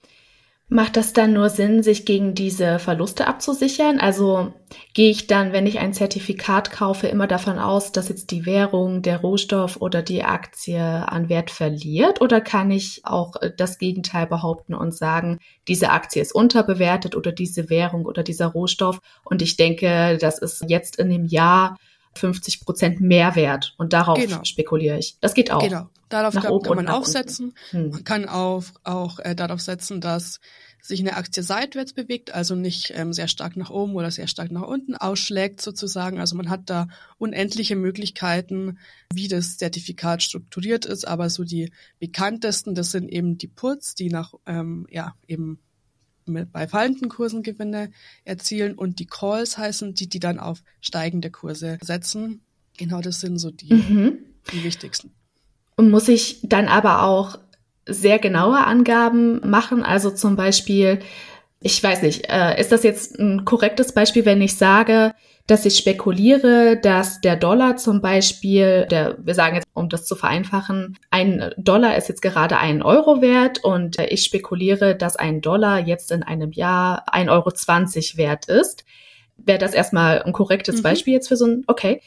Macht 0.68 0.96
das 0.96 1.12
dann 1.12 1.32
nur 1.32 1.48
Sinn, 1.48 1.84
sich 1.84 2.04
gegen 2.04 2.34
diese 2.34 2.80
Verluste 2.80 3.28
abzusichern? 3.28 4.00
Also 4.00 4.52
gehe 4.94 5.10
ich 5.12 5.28
dann, 5.28 5.52
wenn 5.52 5.64
ich 5.64 5.78
ein 5.78 5.92
Zertifikat 5.92 6.72
kaufe, 6.72 7.06
immer 7.06 7.28
davon 7.28 7.60
aus, 7.60 7.92
dass 7.92 8.08
jetzt 8.08 8.32
die 8.32 8.46
Währung, 8.46 9.00
der 9.00 9.20
Rohstoff 9.20 9.76
oder 9.80 10.02
die 10.02 10.24
Aktie 10.24 10.80
an 10.80 11.28
Wert 11.28 11.52
verliert? 11.52 12.20
Oder 12.20 12.40
kann 12.40 12.72
ich 12.72 13.02
auch 13.04 13.36
äh, 13.36 13.52
das 13.56 13.78
Gegenteil 13.78 14.26
behaupten 14.26 14.74
und 14.74 14.92
sagen, 14.92 15.38
diese 15.68 15.90
Aktie 15.90 16.20
ist 16.20 16.34
unterbewertet 16.34 17.14
oder 17.14 17.30
diese 17.30 17.70
Währung 17.70 18.04
oder 18.04 18.24
dieser 18.24 18.46
Rohstoff? 18.46 19.00
Und 19.22 19.42
ich 19.42 19.56
denke, 19.56 20.18
das 20.20 20.38
ist 20.40 20.64
jetzt 20.66 20.98
in 20.98 21.10
dem 21.10 21.26
Jahr 21.26 21.76
50 22.18 22.64
Prozent 22.64 23.00
Mehrwert 23.00 23.74
und 23.78 23.92
darauf 23.92 24.18
genau. 24.18 24.44
spekuliere 24.44 24.98
ich. 24.98 25.16
Das 25.20 25.34
geht 25.34 25.50
auch. 25.50 25.62
Genau, 25.62 25.88
darauf 26.08 26.34
kann, 26.34 26.62
kann 26.62 26.76
man 26.76 26.88
auch 26.88 27.04
setzen. 27.04 27.54
Hm. 27.70 27.90
Man 27.90 28.04
kann 28.04 28.28
auch, 28.28 28.64
auch 28.84 29.18
äh, 29.20 29.34
darauf 29.34 29.60
setzen, 29.60 30.00
dass 30.00 30.40
sich 30.86 31.00
eine 31.00 31.16
Aktie 31.16 31.42
seitwärts 31.42 31.92
bewegt, 31.92 32.32
also 32.32 32.54
nicht 32.54 32.92
ähm, 32.94 33.12
sehr 33.12 33.28
stark 33.28 33.56
nach 33.56 33.70
oben 33.70 33.94
oder 33.94 34.10
sehr 34.10 34.28
stark 34.28 34.50
nach 34.50 34.62
unten 34.62 34.94
ausschlägt 34.94 35.60
sozusagen. 35.60 36.20
Also 36.20 36.36
man 36.36 36.48
hat 36.48 36.62
da 36.66 36.88
unendliche 37.18 37.76
Möglichkeiten, 37.76 38.78
wie 39.12 39.28
das 39.28 39.58
Zertifikat 39.58 40.22
strukturiert 40.22 40.86
ist, 40.86 41.06
aber 41.06 41.28
so 41.30 41.44
die 41.44 41.72
bekanntesten, 41.98 42.74
das 42.74 42.92
sind 42.92 43.08
eben 43.08 43.38
die 43.38 43.48
Puts, 43.48 43.94
die 43.94 44.10
nach 44.10 44.34
ähm, 44.46 44.86
ja 44.90 45.14
eben 45.26 45.58
bei 46.26 46.68
fallenden 46.68 47.08
Kursen 47.08 47.42
Gewinne 47.42 47.90
erzielen 48.24 48.74
und 48.74 48.98
die 48.98 49.06
Calls 49.06 49.58
heißen, 49.58 49.94
die 49.94 50.08
die 50.08 50.20
dann 50.20 50.38
auf 50.38 50.62
steigende 50.80 51.30
Kurse 51.30 51.78
setzen. 51.82 52.40
Genau, 52.76 53.00
das 53.00 53.20
sind 53.20 53.38
so 53.38 53.50
die, 53.50 53.72
mhm. 53.72 54.18
die 54.52 54.64
wichtigsten. 54.64 55.12
Und 55.76 55.90
muss 55.90 56.08
ich 56.08 56.40
dann 56.42 56.68
aber 56.68 57.02
auch 57.02 57.38
sehr 57.86 58.18
genaue 58.18 58.64
Angaben 58.64 59.48
machen? 59.48 59.82
Also 59.82 60.10
zum 60.10 60.36
Beispiel, 60.36 61.00
ich 61.66 61.82
weiß 61.82 62.02
nicht, 62.02 62.30
äh, 62.30 62.60
ist 62.60 62.70
das 62.70 62.84
jetzt 62.84 63.18
ein 63.18 63.44
korrektes 63.44 63.92
Beispiel, 63.92 64.24
wenn 64.24 64.40
ich 64.40 64.56
sage, 64.56 65.12
dass 65.48 65.66
ich 65.66 65.76
spekuliere, 65.76 66.78
dass 66.80 67.20
der 67.20 67.36
Dollar 67.36 67.76
zum 67.76 68.00
Beispiel, 68.00 68.86
der, 68.90 69.16
wir 69.18 69.34
sagen 69.34 69.56
jetzt, 69.56 69.66
um 69.74 69.88
das 69.88 70.06
zu 70.06 70.14
vereinfachen, 70.14 70.96
ein 71.10 71.50
Dollar 71.56 71.96
ist 71.96 72.08
jetzt 72.08 72.22
gerade 72.22 72.58
ein 72.58 72.82
Euro 72.82 73.20
wert 73.20 73.62
und 73.62 73.98
ich 73.98 74.22
spekuliere, 74.22 74.96
dass 74.96 75.16
ein 75.16 75.40
Dollar 75.40 75.80
jetzt 75.80 76.10
in 76.12 76.22
einem 76.22 76.52
Jahr 76.52 77.04
ein 77.12 77.28
Euro 77.28 77.50
zwanzig 77.50 78.16
wert 78.16 78.46
ist. 78.46 78.84
Wäre 79.36 79.58
das 79.58 79.74
erstmal 79.74 80.22
ein 80.22 80.32
korrektes 80.32 80.78
mhm. 80.78 80.82
Beispiel 80.82 81.14
jetzt 81.14 81.28
für 81.28 81.36
so 81.36 81.46
ein, 81.46 81.64
okay. 81.66 82.00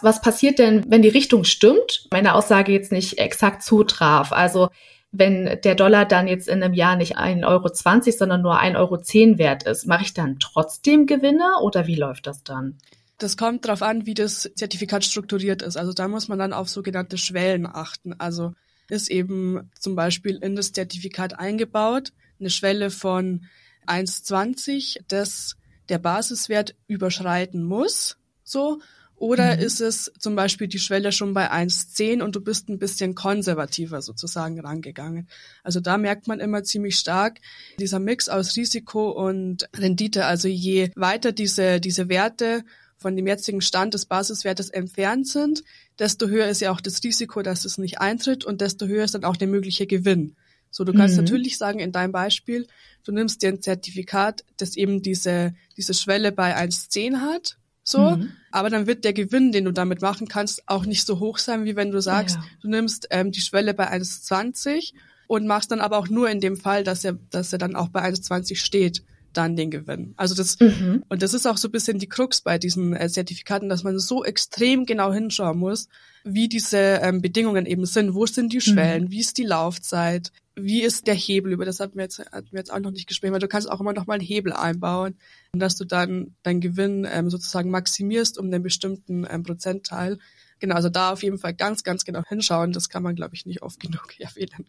Was 0.00 0.20
passiert 0.20 0.58
denn, 0.58 0.84
wenn 0.88 1.02
die 1.02 1.08
Richtung 1.08 1.44
stimmt? 1.44 2.08
Meine 2.10 2.34
Aussage 2.34 2.72
jetzt 2.72 2.92
nicht 2.92 3.18
exakt 3.18 3.62
zutraf. 3.62 4.32
Also 4.32 4.68
wenn 5.16 5.60
der 5.62 5.74
Dollar 5.74 6.04
dann 6.04 6.26
jetzt 6.26 6.48
in 6.48 6.62
einem 6.62 6.74
Jahr 6.74 6.96
nicht 6.96 7.16
1,20 7.16 7.46
Euro, 7.46 8.10
sondern 8.10 8.42
nur 8.42 8.60
1,10 8.60 8.76
Euro 8.76 9.38
wert 9.38 9.62
ist, 9.62 9.86
mache 9.86 10.04
ich 10.04 10.14
dann 10.14 10.38
trotzdem 10.40 11.06
Gewinne 11.06 11.60
oder 11.62 11.86
wie 11.86 11.94
läuft 11.94 12.26
das 12.26 12.42
dann? 12.42 12.78
Das 13.18 13.36
kommt 13.36 13.64
darauf 13.64 13.82
an, 13.82 14.06
wie 14.06 14.14
das 14.14 14.50
Zertifikat 14.56 15.04
strukturiert 15.04 15.62
ist. 15.62 15.76
Also 15.76 15.92
da 15.92 16.08
muss 16.08 16.28
man 16.28 16.38
dann 16.38 16.52
auf 16.52 16.68
sogenannte 16.68 17.16
Schwellen 17.16 17.66
achten. 17.66 18.14
Also 18.18 18.54
ist 18.88 19.08
eben 19.08 19.70
zum 19.78 19.94
Beispiel 19.94 20.36
in 20.36 20.56
das 20.56 20.72
Zertifikat 20.72 21.38
eingebaut 21.38 22.12
eine 22.40 22.50
Schwelle 22.50 22.90
von 22.90 23.46
1,20, 23.86 25.00
das 25.08 25.56
der 25.88 25.98
Basiswert 25.98 26.74
überschreiten 26.86 27.62
muss. 27.62 28.16
So. 28.42 28.80
Oder 29.16 29.56
mhm. 29.56 29.62
ist 29.62 29.80
es 29.80 30.12
zum 30.18 30.34
Beispiel 30.34 30.66
die 30.66 30.78
Schwelle 30.78 31.12
schon 31.12 31.34
bei 31.34 31.50
1,10 31.50 32.22
und 32.22 32.34
du 32.34 32.40
bist 32.40 32.68
ein 32.68 32.78
bisschen 32.78 33.14
konservativer 33.14 34.02
sozusagen 34.02 34.60
rangegangen? 34.60 35.28
Also 35.62 35.80
da 35.80 35.98
merkt 35.98 36.26
man 36.26 36.40
immer 36.40 36.64
ziemlich 36.64 36.96
stark 36.96 37.38
dieser 37.78 38.00
Mix 38.00 38.28
aus 38.28 38.56
Risiko 38.56 39.10
und 39.10 39.68
Rendite. 39.74 40.26
Also 40.26 40.48
je 40.48 40.90
weiter 40.96 41.32
diese, 41.32 41.80
diese 41.80 42.08
Werte 42.08 42.64
von 42.96 43.16
dem 43.16 43.26
jetzigen 43.26 43.60
Stand 43.60 43.94
des 43.94 44.06
Basiswertes 44.06 44.70
entfernt 44.70 45.28
sind, 45.28 45.62
desto 45.98 46.28
höher 46.28 46.48
ist 46.48 46.60
ja 46.60 46.72
auch 46.72 46.80
das 46.80 47.02
Risiko, 47.04 47.42
dass 47.42 47.64
es 47.64 47.78
nicht 47.78 48.00
eintritt 48.00 48.44
und 48.44 48.60
desto 48.60 48.86
höher 48.86 49.04
ist 49.04 49.14
dann 49.14 49.24
auch 49.24 49.36
der 49.36 49.48
mögliche 49.48 49.86
Gewinn. 49.86 50.36
So, 50.70 50.82
du 50.82 50.92
kannst 50.92 51.16
mhm. 51.16 51.22
natürlich 51.22 51.56
sagen, 51.56 51.78
in 51.78 51.92
deinem 51.92 52.10
Beispiel, 52.10 52.66
du 53.04 53.12
nimmst 53.12 53.42
dir 53.42 53.50
ein 53.50 53.62
Zertifikat, 53.62 54.44
das 54.56 54.76
eben 54.76 55.02
diese, 55.02 55.54
diese 55.76 55.94
Schwelle 55.94 56.32
bei 56.32 56.56
1,10 56.56 57.20
hat 57.20 57.58
so, 57.84 58.16
mhm. 58.16 58.32
aber 58.50 58.70
dann 58.70 58.86
wird 58.86 59.04
der 59.04 59.12
Gewinn, 59.12 59.52
den 59.52 59.66
du 59.66 59.70
damit 59.70 60.00
machen 60.00 60.26
kannst, 60.26 60.62
auch 60.66 60.86
nicht 60.86 61.06
so 61.06 61.20
hoch 61.20 61.36
sein, 61.36 61.66
wie 61.66 61.76
wenn 61.76 61.90
du 61.90 62.00
sagst, 62.00 62.36
ja. 62.36 62.44
du 62.62 62.68
nimmst 62.68 63.08
ähm, 63.10 63.30
die 63.30 63.42
Schwelle 63.42 63.74
bei 63.74 63.92
1,20 63.92 64.94
und 65.26 65.46
machst 65.46 65.70
dann 65.70 65.80
aber 65.80 65.98
auch 65.98 66.08
nur 66.08 66.30
in 66.30 66.40
dem 66.40 66.56
Fall, 66.56 66.82
dass 66.82 67.04
er, 67.04 67.18
dass 67.30 67.52
er 67.52 67.58
dann 67.58 67.76
auch 67.76 67.88
bei 67.88 68.02
1,20 68.02 68.56
steht, 68.56 69.02
dann 69.34 69.56
den 69.56 69.70
Gewinn. 69.70 70.14
Also 70.16 70.34
das, 70.34 70.58
mhm. 70.60 71.04
und 71.08 71.22
das 71.22 71.34
ist 71.34 71.46
auch 71.46 71.58
so 71.58 71.68
ein 71.68 71.72
bisschen 71.72 71.98
die 71.98 72.08
Krux 72.08 72.40
bei 72.40 72.56
diesen 72.58 72.96
äh, 72.96 73.08
Zertifikaten, 73.08 73.68
dass 73.68 73.82
man 73.82 73.98
so 73.98 74.24
extrem 74.24 74.86
genau 74.86 75.12
hinschauen 75.12 75.58
muss, 75.58 75.88
wie 76.24 76.48
diese 76.48 76.78
ähm, 76.78 77.20
Bedingungen 77.20 77.66
eben 77.66 77.84
sind. 77.84 78.14
Wo 78.14 78.26
sind 78.26 78.52
die 78.52 78.60
Schwellen? 78.60 79.04
Mhm. 79.04 79.10
Wie 79.10 79.20
ist 79.20 79.36
die 79.36 79.44
Laufzeit? 79.44 80.32
Wie 80.56 80.82
ist 80.82 81.08
der 81.08 81.14
Hebel? 81.14 81.52
Über 81.52 81.64
das 81.64 81.80
hatten 81.80 81.96
wir 81.96 82.04
jetzt, 82.04 82.20
hatten 82.20 82.52
wir 82.52 82.58
jetzt 82.58 82.72
auch 82.72 82.78
noch 82.78 82.92
nicht 82.92 83.08
gesprochen, 83.08 83.32
weil 83.32 83.40
du 83.40 83.48
kannst 83.48 83.68
auch 83.68 83.80
immer 83.80 83.92
noch 83.92 84.06
mal 84.06 84.14
einen 84.14 84.22
Hebel 84.22 84.52
einbauen, 84.52 85.18
dass 85.52 85.76
du 85.76 85.84
dann 85.84 86.36
deinen 86.42 86.60
Gewinn 86.60 87.06
ähm, 87.10 87.28
sozusagen 87.28 87.70
maximierst 87.70 88.38
um 88.38 88.46
einen 88.46 88.62
bestimmten 88.62 89.26
ähm, 89.28 89.42
Prozentteil. 89.42 90.18
Genau, 90.60 90.76
also 90.76 90.88
da 90.88 91.12
auf 91.12 91.22
jeden 91.24 91.38
Fall 91.38 91.54
ganz, 91.54 91.82
ganz 91.82 92.04
genau 92.04 92.22
hinschauen. 92.28 92.72
Das 92.72 92.88
kann 92.88 93.02
man, 93.02 93.16
glaube 93.16 93.34
ich, 93.34 93.46
nicht 93.46 93.62
oft 93.62 93.80
genug 93.80 94.14
erwähnen. 94.20 94.66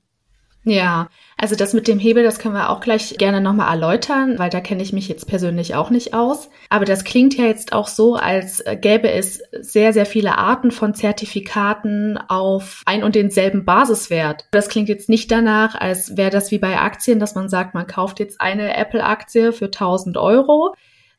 Ja, 0.67 1.09
also 1.37 1.55
das 1.55 1.75
mit 1.75 1.87
dem 1.87 1.99
Hebel, 1.99 2.23
das 2.23 2.39
können 2.39 2.55
wir 2.55 2.71
auch 2.71 2.79
gleich 2.81 3.17
gerne 3.19 3.39
nochmal 3.39 3.69
erläutern, 3.69 4.39
weil 4.39 4.49
da 4.49 4.61
kenne 4.61 4.81
ich 4.81 4.93
mich 4.93 5.07
jetzt 5.07 5.27
persönlich 5.27 5.75
auch 5.75 5.91
nicht 5.91 6.15
aus. 6.15 6.49
Aber 6.69 6.85
das 6.85 7.03
klingt 7.03 7.37
ja 7.37 7.45
jetzt 7.45 7.71
auch 7.71 7.87
so, 7.87 8.15
als 8.15 8.63
gäbe 8.81 9.11
es 9.11 9.43
sehr, 9.51 9.93
sehr 9.93 10.07
viele 10.07 10.39
Arten 10.39 10.71
von 10.71 10.95
Zertifikaten 10.95 12.17
auf 12.17 12.81
ein 12.87 13.03
und 13.03 13.13
denselben 13.13 13.63
Basiswert. 13.63 14.47
Das 14.49 14.67
klingt 14.67 14.89
jetzt 14.89 15.07
nicht 15.07 15.29
danach, 15.29 15.75
als 15.75 16.17
wäre 16.17 16.31
das 16.31 16.49
wie 16.49 16.59
bei 16.59 16.79
Aktien, 16.79 17.19
dass 17.19 17.35
man 17.35 17.47
sagt, 17.47 17.75
man 17.75 17.85
kauft 17.85 18.19
jetzt 18.19 18.41
eine 18.41 18.75
Apple-Aktie 18.75 19.53
für 19.53 19.65
1000 19.65 20.17
Euro 20.17 20.73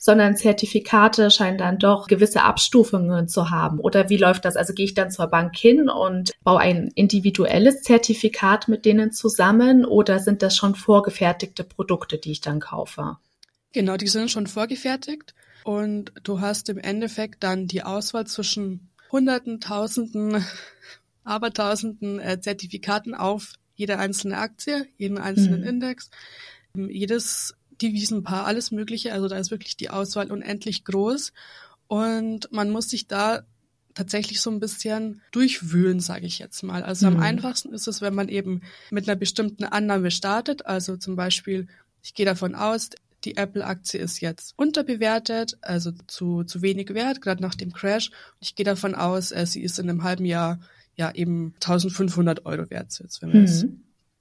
sondern 0.07 0.37
Zertifikate 0.37 1.33
scheinen 1.33 1.59
dann 1.59 1.81
doch 1.81 2.07
gewisse 2.07 2.45
Abstufungen 2.45 3.27
zu 3.27 3.51
haben. 3.51 3.81
Oder 3.81 4.09
wie 4.09 4.17
läuft 4.17 4.45
das? 4.45 4.55
Also 4.55 4.73
gehe 4.73 4.85
ich 4.85 4.95
dann 4.95 5.11
zur 5.11 5.27
Bank 5.27 5.57
hin 5.57 5.89
und 5.89 6.31
baue 6.45 6.61
ein 6.61 6.93
individuelles 6.95 7.83
Zertifikat 7.83 8.69
mit 8.69 8.85
denen 8.85 9.11
zusammen 9.11 9.85
oder 9.85 10.21
sind 10.21 10.43
das 10.43 10.57
schon 10.57 10.77
vorgefertigte 10.77 11.65
Produkte, 11.65 12.19
die 12.19 12.31
ich 12.31 12.41
dann 12.41 12.61
kaufe? 12.61 13.17
Genau, 13.73 13.97
die 13.97 14.07
sind 14.07 14.31
schon 14.31 14.47
vorgefertigt 14.47 15.35
und 15.65 16.13
du 16.23 16.41
hast 16.41 16.69
im 16.69 16.79
Endeffekt 16.79 17.43
dann 17.43 17.67
die 17.67 17.83
Auswahl 17.83 18.29
zwischen 18.29 18.91
Hunderten, 19.11 19.61
Tausenden, 19.61 20.45
Abertausenden 21.25 22.21
äh, 22.21 22.41
Zertifikaten 22.41 23.17
auf 23.17 23.55
jede 23.75 23.99
einzelne 23.99 24.39
Aktie, 24.39 24.87
jeden 24.99 25.19
einzelnen 25.19 25.63
mhm. 25.63 25.67
Index. 25.67 26.11
Jedes 26.77 27.57
Devisenpaar, 27.83 28.47
alles 28.47 28.71
Mögliche. 28.71 29.13
Also 29.13 29.29
da 29.29 29.37
ist 29.37 29.51
wirklich 29.51 29.77
die 29.77 29.91
Auswahl 29.91 30.31
unendlich 30.31 30.85
groß. 30.85 31.33
Und 31.89 32.51
man 32.53 32.71
muss 32.71 32.91
sich 32.91 33.07
da 33.07 33.43
tatsächlich 33.95 34.41
so 34.41 34.51
ein 34.51 34.61
bisschen 34.61 35.23
durchwühlen, 35.33 36.01
sage 36.01 36.27
ich 36.27 36.39
jetzt 36.39 36.63
mal. 36.63 36.83
Also 36.83 37.09
mhm. 37.11 37.17
am 37.17 37.23
einfachsten 37.23 37.73
ist 37.73 37.89
es, 37.89 38.03
wenn 38.03 38.15
man 38.15 38.29
eben 38.29 38.63
mit 38.91 39.09
einer 39.09 39.17
bestimmten 39.17 39.65
Annahme 39.65 40.11
startet. 40.11 40.67
Also 40.67 40.97
zum 40.97 41.17
Beispiel, 41.17 41.67
ich 42.03 42.15
gehe 42.15 42.27
davon 42.27 42.55
aus, 42.55 42.91
die 43.25 43.37
Apple-Aktie 43.37 43.99
ist 43.99 44.21
jetzt 44.21 44.55
unterbewertet, 44.57 45.59
also 45.63 45.91
zu, 46.07 46.45
zu 46.45 46.63
wenig 46.63 46.95
wert, 46.95 47.21
gerade 47.21 47.43
nach 47.43 47.55
dem 47.55 47.73
Crash. 47.73 48.11
Ich 48.41 48.55
gehe 48.55 48.65
davon 48.65 48.95
aus, 48.95 49.33
äh, 49.33 49.47
sie 49.47 49.63
ist 49.63 49.79
in 49.79 49.89
einem 49.89 50.05
halben 50.05 50.25
Jahr 50.25 50.61
ja 50.95 51.13
eben 51.13 51.55
1500 51.55 52.47
Euro 52.47 52.71
wert 52.71 52.99
jetzt, 53.01 53.23
wenn 53.23 53.33
wir 53.33 53.41
mhm. 53.41 53.47
es 53.47 53.67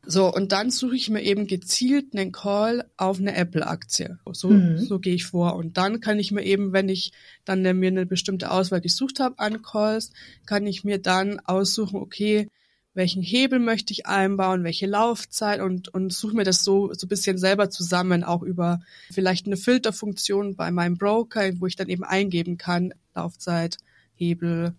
so, 0.07 0.33
und 0.33 0.51
dann 0.51 0.71
suche 0.71 0.95
ich 0.95 1.09
mir 1.09 1.21
eben 1.21 1.47
gezielt 1.47 2.15
einen 2.15 2.31
Call 2.31 2.85
auf 2.97 3.19
eine 3.19 3.35
Apple-Aktie. 3.35 4.19
So, 4.31 4.49
mhm. 4.49 4.77
so 4.77 4.99
gehe 4.99 5.15
ich 5.15 5.25
vor. 5.25 5.55
Und 5.55 5.77
dann 5.77 5.99
kann 5.99 6.19
ich 6.19 6.31
mir 6.31 6.43
eben, 6.43 6.73
wenn 6.73 6.89
ich 6.89 7.11
dann 7.43 7.61
mir 7.61 7.87
eine 7.87 8.05
bestimmte 8.05 8.51
Auswahl 8.51 8.81
gesucht 8.81 9.19
habe 9.19 9.39
an 9.39 9.61
Calls, 9.61 10.11
kann 10.45 10.67
ich 10.67 10.83
mir 10.83 10.99
dann 10.99 11.39
aussuchen, 11.39 11.97
okay, 11.97 12.47
welchen 12.93 13.21
Hebel 13.21 13.59
möchte 13.59 13.91
ich 13.91 14.05
einbauen, 14.05 14.63
welche 14.63 14.87
Laufzeit 14.87 15.59
und, 15.59 15.93
und 15.93 16.13
suche 16.13 16.35
mir 16.35 16.45
das 16.45 16.63
so, 16.63 16.93
so 16.93 17.05
ein 17.05 17.09
bisschen 17.09 17.37
selber 17.37 17.69
zusammen, 17.69 18.23
auch 18.23 18.41
über 18.41 18.81
vielleicht 19.11 19.47
eine 19.47 19.57
Filterfunktion 19.57 20.55
bei 20.55 20.71
meinem 20.71 20.97
Broker, 20.97 21.51
wo 21.59 21.67
ich 21.67 21.75
dann 21.75 21.89
eben 21.89 22.05
eingeben 22.05 22.57
kann, 22.57 22.93
Laufzeit, 23.13 23.77
Hebel, 24.15 24.75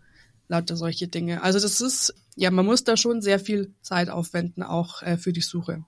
lauter 0.49 0.77
solche 0.77 1.09
Dinge. 1.09 1.43
Also 1.43 1.61
das 1.61 1.81
ist, 1.81 2.15
ja, 2.37 2.51
man 2.51 2.67
muss 2.67 2.85
da 2.85 2.97
schon 2.97 3.23
sehr 3.23 3.41
viel 3.41 3.75
Zeit 3.83 4.09
aufwenden, 4.11 4.63
auch 4.63 5.03
äh, 5.03 5.17
für 5.17 5.33
die 5.33 5.41
Suche. 5.41 5.83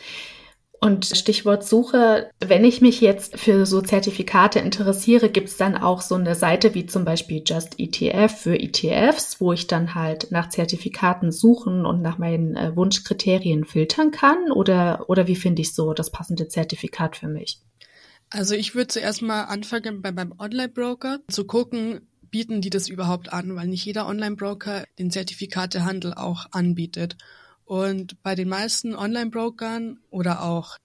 Und 0.81 1.07
Stichwort 1.07 1.65
Suche, 1.65 2.31
wenn 2.39 2.65
ich 2.65 2.81
mich 2.81 3.01
jetzt 3.01 3.37
für 3.37 3.67
so 3.67 3.81
Zertifikate 3.83 4.61
interessiere, 4.61 5.29
gibt 5.29 5.49
es 5.49 5.57
dann 5.57 5.77
auch 5.77 6.01
so 6.01 6.15
eine 6.15 6.37
Seite 6.37 6.75
wie 6.75 6.87
zum 6.87 7.05
Beispiel 7.05 7.43
Just 7.45 7.81
ETF 7.81 8.33
für 8.33 8.57
ETFs, 8.57 9.41
wo 9.41 9.53
ich 9.53 9.67
dann 9.67 9.97
halt 9.97 10.31
nach 10.31 10.51
Zertifikaten 10.51 11.33
suchen 11.33 11.85
und 11.85 12.01
nach 12.01 12.19
meinen 12.19 12.55
äh, 12.57 12.77
Wunschkriterien 12.77 13.65
filtern 13.65 14.13
kann? 14.13 14.53
Oder, 14.53 15.05
oder 15.09 15.27
wie 15.27 15.37
finde 15.37 15.63
ich 15.63 15.75
so 15.75 15.95
das 15.95 16.13
passende 16.13 16.47
Zertifikat 16.47 17.17
für 17.17 17.29
mich? 17.29 17.61
Also 18.31 18.55
ich 18.55 18.77
würde 18.77 18.89
zuerst 18.89 19.21
mal 19.23 19.45
anfangen 19.45 20.01
bei 20.01 20.13
meinem 20.13 20.35
Online-Broker 20.39 21.21
zu 21.29 21.45
gucken, 21.45 22.03
bieten 22.31 22.61
die 22.61 22.71
das 22.71 22.89
überhaupt 22.89 23.33
an, 23.33 23.55
weil 23.57 23.69
nicht 23.69 23.85
jeder 23.85 24.07
Online-Broker 24.07 24.85
den 24.99 25.11
Zertifikatehandel 25.11 26.15
auch 26.15 26.47
anbietet. 26.53 27.17
Und 27.65 28.23
bei 28.23 28.35
den 28.35 28.49
meisten 28.49 28.95
Online-Brokern 28.95 29.99
oder 30.11 30.43
auch, 30.43 30.79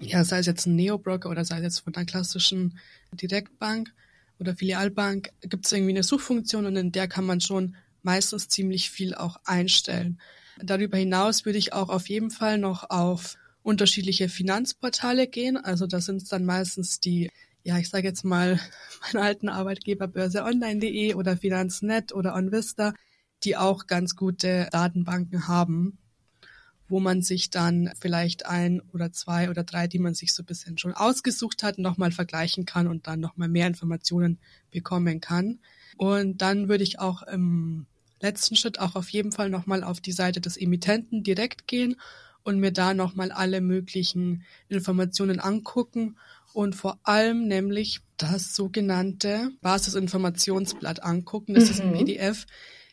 ja, 0.00 0.24
sei 0.24 0.38
es 0.38 0.46
jetzt 0.46 0.66
ein 0.66 0.76
Neo-Broker 0.76 1.28
oder 1.30 1.44
sei 1.44 1.58
es 1.58 1.62
jetzt 1.62 1.78
von 1.80 1.94
einer 1.94 2.06
klassischen 2.06 2.78
Direktbank 3.12 3.92
oder 4.38 4.56
Filialbank, 4.56 5.30
gibt 5.42 5.66
es 5.66 5.72
irgendwie 5.72 5.92
eine 5.92 6.02
Suchfunktion 6.02 6.66
und 6.66 6.76
in 6.76 6.92
der 6.92 7.08
kann 7.08 7.24
man 7.24 7.40
schon 7.40 7.76
meistens 8.02 8.48
ziemlich 8.48 8.90
viel 8.90 9.14
auch 9.14 9.38
einstellen. 9.44 10.20
Darüber 10.62 10.98
hinaus 10.98 11.44
würde 11.44 11.58
ich 11.58 11.72
auch 11.72 11.88
auf 11.88 12.08
jeden 12.08 12.30
Fall 12.30 12.58
noch 12.58 12.90
auf 12.90 13.36
unterschiedliche 13.62 14.28
Finanzportale 14.28 15.26
gehen. 15.26 15.56
Also 15.56 15.86
da 15.86 16.00
sind 16.00 16.22
es 16.22 16.28
dann 16.28 16.44
meistens 16.44 17.00
die 17.00 17.30
ja, 17.64 17.78
ich 17.78 17.88
sage 17.88 18.06
jetzt 18.06 18.24
mal, 18.24 18.60
meinen 19.12 19.24
alten 19.24 19.48
Arbeitgeber 19.48 20.06
börseonline.de 20.06 21.14
oder 21.14 21.36
Finanznet 21.36 22.12
oder 22.12 22.34
OnVista, 22.34 22.94
die 23.42 23.56
auch 23.56 23.86
ganz 23.86 24.14
gute 24.14 24.68
Datenbanken 24.70 25.48
haben, 25.48 25.98
wo 26.88 27.00
man 27.00 27.22
sich 27.22 27.50
dann 27.50 27.90
vielleicht 27.98 28.46
ein 28.46 28.80
oder 28.92 29.12
zwei 29.12 29.50
oder 29.50 29.64
drei, 29.64 29.88
die 29.88 29.98
man 29.98 30.14
sich 30.14 30.34
so 30.34 30.42
ein 30.42 30.46
bisschen 30.46 30.78
schon 30.78 30.92
ausgesucht 30.92 31.62
hat, 31.62 31.78
nochmal 31.78 32.12
vergleichen 32.12 32.66
kann 32.66 32.86
und 32.86 33.06
dann 33.06 33.20
nochmal 33.20 33.48
mehr 33.48 33.66
Informationen 33.66 34.38
bekommen 34.70 35.20
kann. 35.20 35.58
Und 35.96 36.42
dann 36.42 36.68
würde 36.68 36.84
ich 36.84 37.00
auch 37.00 37.22
im 37.22 37.86
letzten 38.20 38.56
Schritt 38.56 38.78
auch 38.78 38.94
auf 38.94 39.08
jeden 39.08 39.32
Fall 39.32 39.48
nochmal 39.48 39.82
auf 39.82 40.00
die 40.00 40.12
Seite 40.12 40.40
des 40.40 40.56
Emittenten 40.56 41.22
direkt 41.22 41.66
gehen 41.66 41.96
und 42.42 42.60
mir 42.60 42.72
da 42.72 42.94
nochmal 42.94 43.32
alle 43.32 43.60
möglichen 43.60 44.44
Informationen 44.68 45.40
angucken 45.40 46.16
und 46.54 46.76
vor 46.76 46.98
allem 47.02 47.48
nämlich 47.48 48.00
das 48.16 48.54
sogenannte 48.54 49.50
Basisinformationsblatt 49.60 51.02
angucken. 51.02 51.54
Das 51.54 51.64
mhm. 51.64 51.70
ist 51.70 51.80
ein 51.80 51.90
mhm. 51.90 51.98
PDF, 51.98 52.46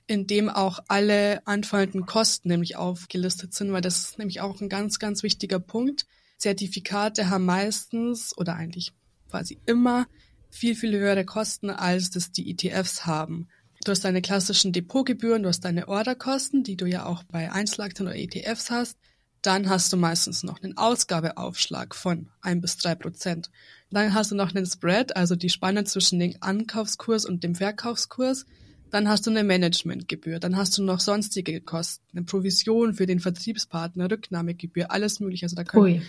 in 0.07 0.27
dem 0.27 0.49
auch 0.49 0.79
alle 0.87 1.45
anfallenden 1.45 2.05
Kosten 2.05 2.49
nämlich 2.49 2.75
aufgelistet 2.75 3.53
sind, 3.53 3.71
weil 3.71 3.81
das 3.81 3.99
ist 3.99 4.17
nämlich 4.17 4.41
auch 4.41 4.59
ein 4.59 4.67
ganz, 4.67 4.97
ganz 4.97 5.21
wichtiger 5.21 5.59
Punkt. 5.59 6.07
Zertifikate 6.37 7.29
haben 7.29 7.45
meistens 7.45 8.35
oder 8.35 8.55
eigentlich 8.55 8.93
quasi 9.29 9.59
immer 9.67 10.07
viel, 10.49 10.75
viel 10.75 10.97
höhere 10.97 11.23
Kosten, 11.23 11.69
als 11.69 12.09
das 12.09 12.31
die 12.31 12.49
ETFs 12.49 13.05
haben. 13.05 13.47
Du 13.85 13.91
hast 13.91 14.03
deine 14.03 14.21
klassischen 14.21 14.73
Depotgebühren, 14.73 15.43
du 15.43 15.49
hast 15.49 15.61
deine 15.61 15.87
Orderkosten, 15.87 16.63
die 16.63 16.77
du 16.77 16.87
ja 16.87 17.05
auch 17.05 17.23
bei 17.23 17.51
Einzelaktien 17.51 18.07
oder 18.07 18.17
ETFs 18.17 18.71
hast. 18.71 18.97
Dann 19.41 19.69
hast 19.69 19.91
du 19.91 19.97
meistens 19.97 20.43
noch 20.43 20.61
einen 20.61 20.77
Ausgabeaufschlag 20.77 21.95
von 21.95 22.29
ein 22.41 22.61
bis 22.61 22.77
drei 22.77 22.93
Prozent. 22.93 23.49
Dann 23.89 24.13
hast 24.13 24.31
du 24.31 24.35
noch 24.35 24.53
einen 24.53 24.65
Spread, 24.65 25.15
also 25.15 25.35
die 25.35 25.49
Spanne 25.49 25.83
zwischen 25.83 26.19
dem 26.19 26.35
Ankaufskurs 26.39 27.25
und 27.25 27.43
dem 27.43 27.55
Verkaufskurs. 27.55 28.45
Dann 28.91 29.07
hast 29.07 29.25
du 29.25 29.31
eine 29.31 29.43
Managementgebühr. 29.43 30.39
Dann 30.39 30.57
hast 30.57 30.77
du 30.77 30.83
noch 30.83 30.99
sonstige 30.99 31.59
Kosten, 31.61 32.05
eine 32.13 32.25
Provision 32.25 32.93
für 32.93 33.05
den 33.05 33.19
Vertriebspartner, 33.19 34.11
Rücknahmegebühr, 34.11 34.91
alles 34.91 35.19
mögliche. 35.19 35.45
Also 35.45 35.55
da 35.55 35.63
kann, 35.63 36.01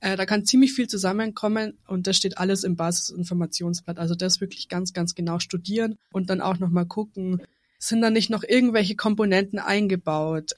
äh, 0.00 0.16
da 0.16 0.24
kann 0.24 0.46
ziemlich 0.46 0.72
viel 0.72 0.88
zusammenkommen 0.88 1.76
und 1.86 2.06
das 2.06 2.16
steht 2.16 2.38
alles 2.38 2.64
im 2.64 2.76
Basisinformationsblatt. 2.76 3.98
Also 3.98 4.14
das 4.14 4.40
wirklich 4.40 4.68
ganz, 4.68 4.92
ganz 4.92 5.14
genau 5.14 5.40
studieren 5.40 5.98
und 6.12 6.30
dann 6.30 6.40
auch 6.40 6.58
nochmal 6.58 6.86
gucken, 6.86 7.42
sind 7.78 8.00
da 8.00 8.10
nicht 8.10 8.30
noch 8.30 8.44
irgendwelche 8.44 8.96
Komponenten 8.96 9.58
eingebaut? 9.58 10.54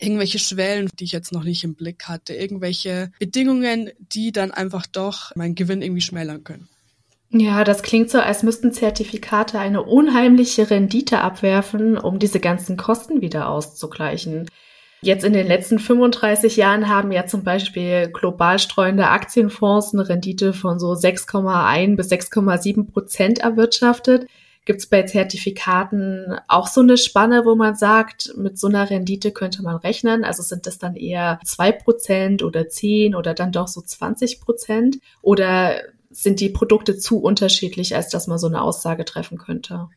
Irgendwelche 0.00 0.38
Schwellen, 0.38 0.88
die 0.98 1.04
ich 1.04 1.12
jetzt 1.12 1.32
noch 1.32 1.44
nicht 1.44 1.64
im 1.64 1.74
Blick 1.74 2.04
hatte, 2.08 2.34
irgendwelche 2.34 3.12
Bedingungen, 3.18 3.90
die 3.98 4.32
dann 4.32 4.50
einfach 4.50 4.86
doch 4.86 5.34
meinen 5.36 5.54
Gewinn 5.54 5.82
irgendwie 5.82 6.00
schmälern 6.00 6.44
können. 6.44 6.68
Ja, 7.32 7.62
das 7.62 7.82
klingt 7.82 8.10
so, 8.10 8.18
als 8.18 8.42
müssten 8.42 8.72
Zertifikate 8.72 9.58
eine 9.58 9.82
unheimliche 9.82 10.68
Rendite 10.68 11.20
abwerfen, 11.20 11.96
um 11.96 12.18
diese 12.18 12.40
ganzen 12.40 12.76
Kosten 12.76 13.20
wieder 13.20 13.48
auszugleichen. 13.48 14.48
Jetzt 15.02 15.24
in 15.24 15.32
den 15.32 15.46
letzten 15.46 15.78
35 15.78 16.56
Jahren 16.56 16.88
haben 16.88 17.12
ja 17.12 17.26
zum 17.26 17.44
Beispiel 17.44 18.10
global 18.12 18.58
streuende 18.58 19.08
Aktienfonds 19.08 19.94
eine 19.94 20.08
Rendite 20.08 20.52
von 20.52 20.78
so 20.78 20.92
6,1 20.92 21.96
bis 21.96 22.10
6,7 22.10 22.90
Prozent 22.90 23.38
erwirtschaftet. 23.38 24.26
Gibt 24.70 24.82
es 24.82 24.86
bei 24.86 25.02
Zertifikaten 25.02 26.38
auch 26.46 26.68
so 26.68 26.80
eine 26.80 26.96
Spanne, 26.96 27.44
wo 27.44 27.56
man 27.56 27.74
sagt, 27.74 28.34
mit 28.36 28.56
so 28.56 28.68
einer 28.68 28.88
Rendite 28.88 29.32
könnte 29.32 29.64
man 29.64 29.74
rechnen? 29.74 30.22
Also 30.22 30.44
sind 30.44 30.64
das 30.64 30.78
dann 30.78 30.94
eher 30.94 31.40
zwei 31.44 31.72
Prozent 31.72 32.44
oder 32.44 32.68
zehn 32.68 33.16
oder 33.16 33.34
dann 33.34 33.50
doch 33.50 33.66
so 33.66 33.80
20 33.80 34.40
Prozent? 34.40 35.00
Oder 35.22 35.80
sind 36.10 36.38
die 36.38 36.50
Produkte 36.50 36.96
zu 36.96 37.18
unterschiedlich, 37.18 37.96
als 37.96 38.10
dass 38.10 38.28
man 38.28 38.38
so 38.38 38.46
eine 38.46 38.62
Aussage 38.62 39.04
treffen 39.04 39.38
könnte? 39.38 39.88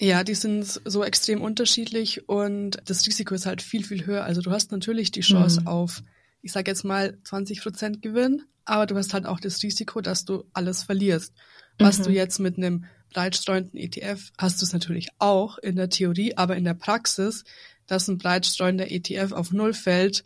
Ja, 0.00 0.22
die 0.22 0.36
sind 0.36 0.64
so 0.64 1.02
extrem 1.02 1.42
unterschiedlich 1.42 2.28
und 2.28 2.78
das 2.84 3.04
Risiko 3.08 3.34
ist 3.34 3.46
halt 3.46 3.62
viel, 3.62 3.82
viel 3.82 4.06
höher. 4.06 4.22
Also 4.22 4.42
du 4.42 4.52
hast 4.52 4.70
natürlich 4.70 5.10
die 5.10 5.22
Chance 5.22 5.62
mhm. 5.62 5.66
auf, 5.66 6.04
ich 6.40 6.52
sage 6.52 6.70
jetzt 6.70 6.84
mal 6.84 7.18
20 7.24 7.62
Prozent 7.62 8.00
Gewinn, 8.00 8.44
aber 8.64 8.86
du 8.86 8.94
hast 8.94 9.12
halt 9.12 9.26
auch 9.26 9.40
das 9.40 9.60
Risiko, 9.64 10.00
dass 10.00 10.24
du 10.24 10.44
alles 10.52 10.84
verlierst. 10.84 11.34
Was 11.80 11.98
mhm. 11.98 12.04
du 12.04 12.10
jetzt 12.10 12.38
mit 12.38 12.58
einem 12.58 12.84
breitstreuenden 13.10 13.78
ETF 13.78 14.32
hast 14.38 14.60
du 14.60 14.66
es 14.66 14.72
natürlich 14.72 15.08
auch 15.18 15.58
in 15.58 15.76
der 15.76 15.90
Theorie, 15.90 16.36
aber 16.36 16.56
in 16.56 16.64
der 16.64 16.74
Praxis, 16.74 17.44
dass 17.86 18.08
ein 18.08 18.18
breitstreuender 18.18 18.90
ETF 18.90 19.32
auf 19.32 19.52
Null 19.52 19.74
fällt, 19.74 20.24